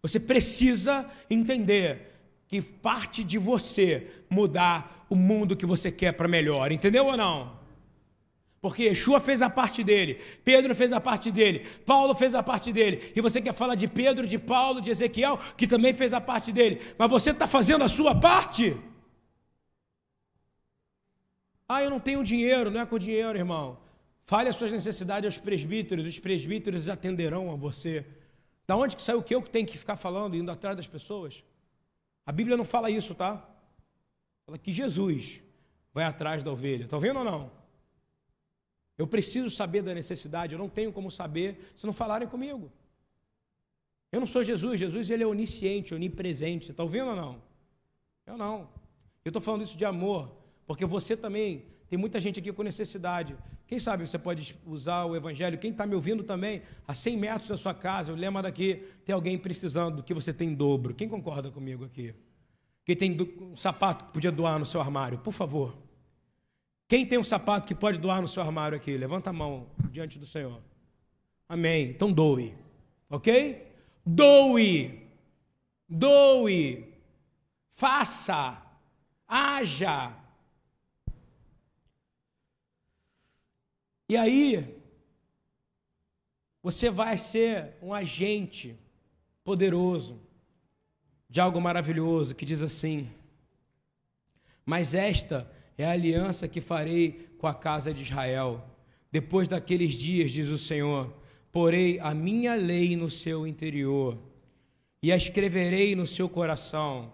[0.00, 2.18] Você precisa entender
[2.48, 7.59] que parte de você mudar o mundo que você quer para melhor, entendeu ou não?
[8.60, 12.70] Porque Yeshua fez a parte dele, Pedro fez a parte dele, Paulo fez a parte
[12.72, 16.20] dele, e você quer falar de Pedro, de Paulo, de Ezequiel, que também fez a
[16.20, 18.76] parte dele, mas você está fazendo a sua parte?
[21.66, 23.78] Ah, eu não tenho dinheiro, não é com dinheiro, irmão.
[24.26, 28.04] Fale as suas necessidades aos presbíteros, os presbíteros atenderão a você.
[28.66, 31.42] Da onde que saiu que eu que tenho que ficar falando, indo atrás das pessoas?
[32.26, 33.48] A Bíblia não fala isso, tá?
[34.44, 35.40] Fala que Jesus
[35.94, 36.86] vai atrás da ovelha.
[36.86, 37.59] Tá vendo ou não?
[39.00, 42.70] Eu preciso saber da necessidade, eu não tenho como saber se não falarem comigo.
[44.12, 46.70] Eu não sou Jesus, Jesus ele é onisciente, onipresente.
[46.70, 47.42] Está ouvindo ou não?
[48.26, 48.68] Eu não.
[49.24, 50.30] Eu estou falando isso de amor.
[50.66, 53.34] Porque você também, tem muita gente aqui com necessidade.
[53.66, 55.56] Quem sabe você pode usar o Evangelho.
[55.56, 59.14] Quem está me ouvindo também, a 100 metros da sua casa, o lema daqui, tem
[59.14, 60.92] alguém precisando do que você tem em dobro.
[60.92, 62.14] Quem concorda comigo aqui?
[62.84, 65.16] Quem tem um sapato que podia doar no seu armário?
[65.20, 65.88] Por favor.
[66.90, 68.96] Quem tem um sapato que pode doar no seu armário aqui?
[68.96, 70.60] Levanta a mão diante do Senhor.
[71.48, 71.88] Amém.
[71.90, 72.52] Então doe.
[73.08, 73.64] Ok?
[74.04, 75.08] Doe.
[75.88, 76.92] Doe.
[77.70, 78.60] Faça.
[79.28, 80.12] Haja.
[84.08, 84.76] E aí,
[86.60, 88.76] você vai ser um agente
[89.44, 90.20] poderoso
[91.28, 93.08] de algo maravilhoso que diz assim:
[94.66, 95.48] Mas esta
[95.80, 98.64] é a aliança que farei com a casa de Israel.
[99.10, 101.12] Depois daqueles dias, diz o Senhor,
[101.50, 104.18] porei a minha lei no seu interior
[105.02, 107.12] e a escreverei no seu coração.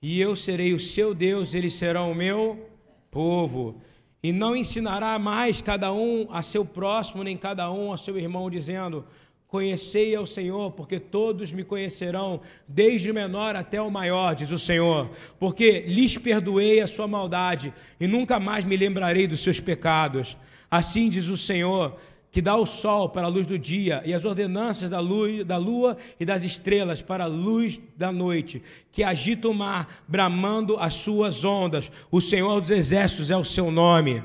[0.00, 2.70] E eu serei o seu Deus, eles serão o meu
[3.10, 3.80] povo.
[4.22, 8.48] E não ensinará mais cada um a seu próximo, nem cada um a seu irmão,
[8.50, 9.04] dizendo:
[9.50, 14.58] Conhecei ao Senhor, porque todos me conhecerão, desde o menor até o maior, diz o
[14.58, 20.36] Senhor, porque lhes perdoei a sua maldade e nunca mais me lembrarei dos seus pecados.
[20.70, 21.96] Assim diz o Senhor,
[22.30, 25.56] que dá o sol para a luz do dia e as ordenanças da, luz, da
[25.56, 30.94] lua e das estrelas para a luz da noite, que agita o mar, bramando as
[30.94, 31.90] suas ondas.
[32.08, 34.22] O Senhor dos exércitos é o seu nome.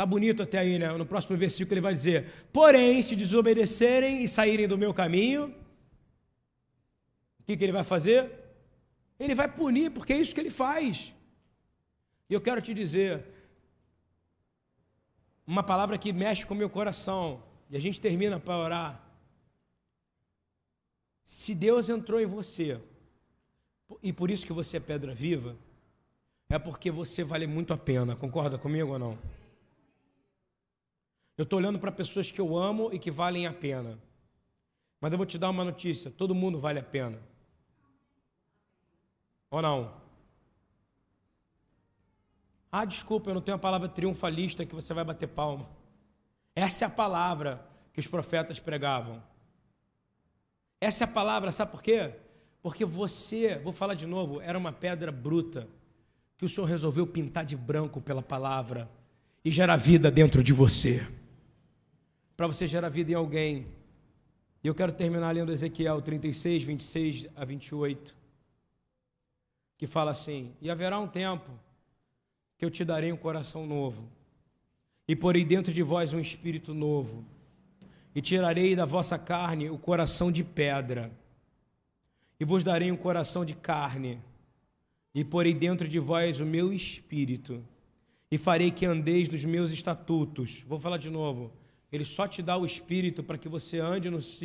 [0.00, 0.90] Tá bonito até aí, né?
[0.94, 5.54] No próximo versículo ele vai dizer: Porém, se desobedecerem e saírem do meu caminho,
[7.38, 8.32] o que, que ele vai fazer?
[9.18, 11.12] Ele vai punir, porque é isso que ele faz.
[12.30, 13.26] E eu quero te dizer,
[15.46, 19.04] uma palavra que mexe com o meu coração, e a gente termina para orar.
[21.22, 22.80] Se Deus entrou em você,
[24.02, 25.58] e por isso que você é pedra viva,
[26.48, 28.16] é porque você vale muito a pena.
[28.16, 29.39] Concorda comigo ou não?
[31.40, 33.98] Eu estou olhando para pessoas que eu amo e que valem a pena.
[35.00, 37.18] Mas eu vou te dar uma notícia: todo mundo vale a pena.
[39.50, 39.90] Ou não?
[42.70, 45.66] Ah, desculpa, eu não tenho a palavra triunfalista que você vai bater palma.
[46.54, 49.22] Essa é a palavra que os profetas pregavam.
[50.78, 52.16] Essa é a palavra, sabe por quê?
[52.62, 55.66] Porque você, vou falar de novo, era uma pedra bruta
[56.36, 58.90] que o Senhor resolveu pintar de branco pela palavra
[59.42, 61.19] e gerar vida dentro de você.
[62.40, 63.66] Para você gerar vida em alguém.
[64.64, 68.16] E eu quero terminar lendo Ezequiel 36, 26 a 28,
[69.76, 71.50] que fala assim: E haverá um tempo
[72.56, 74.08] que eu te darei um coração novo,
[75.06, 77.26] e porei dentro de vós um espírito novo,
[78.14, 81.12] e tirarei da vossa carne o coração de pedra,
[82.40, 84.18] e vos darei um coração de carne,
[85.14, 87.62] e porei dentro de vós o meu espírito,
[88.30, 90.64] e farei que andeis nos meus estatutos.
[90.66, 91.60] Vou falar de novo.
[91.92, 94.40] Ele só te dá o espírito para que você ande nos,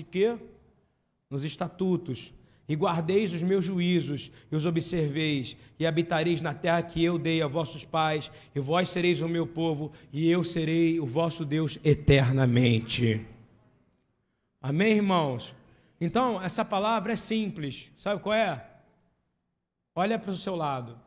[1.29, 2.33] nos estatutos
[2.67, 7.41] e guardeis os meus juízos e os observeis, e habitareis na terra que eu dei
[7.41, 11.77] a vossos pais, e vós sereis o meu povo, e eu serei o vosso Deus
[11.83, 13.25] eternamente.
[14.59, 15.53] Amém, irmãos?
[16.01, 18.65] Então, essa palavra é simples, sabe qual é?
[19.93, 20.99] Olha para o seu lado.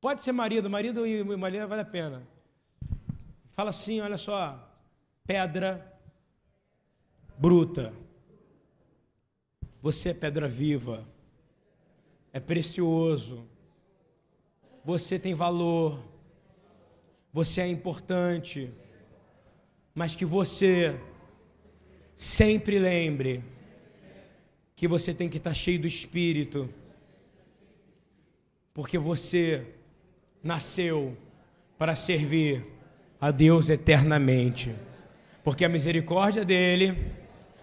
[0.00, 2.22] Pode ser marido, marido e mulher vale a pena.
[3.50, 4.69] Fala assim: olha só,
[5.30, 5.96] pedra
[7.38, 7.92] bruta.
[9.80, 11.06] Você é pedra viva,
[12.32, 13.46] é precioso,
[14.84, 16.02] você tem valor,
[17.32, 18.72] você é importante,
[19.94, 20.98] mas que você
[22.16, 23.44] sempre lembre
[24.74, 26.68] que você tem que estar cheio do Espírito,
[28.74, 29.74] porque você
[30.42, 31.16] nasceu
[31.78, 32.66] para servir
[33.20, 34.74] a Deus eternamente,
[35.42, 36.96] porque a misericórdia dele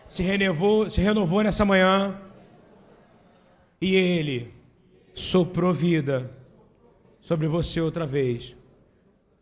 [0.07, 2.19] se renovou, se renovou nessa manhã
[3.79, 4.53] e ele
[5.13, 6.31] soprou vida
[7.21, 8.55] sobre você outra vez.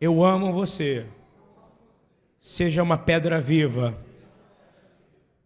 [0.00, 1.06] Eu amo você.
[2.40, 3.96] Seja uma pedra viva.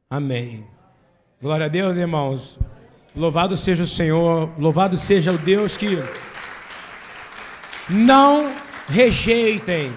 [0.08, 0.66] Amém.
[1.40, 2.58] Glória a Deus, irmãos.
[3.14, 5.98] Louvado seja o Senhor, louvado seja o Deus que
[7.88, 8.52] não
[8.88, 9.92] rejeitem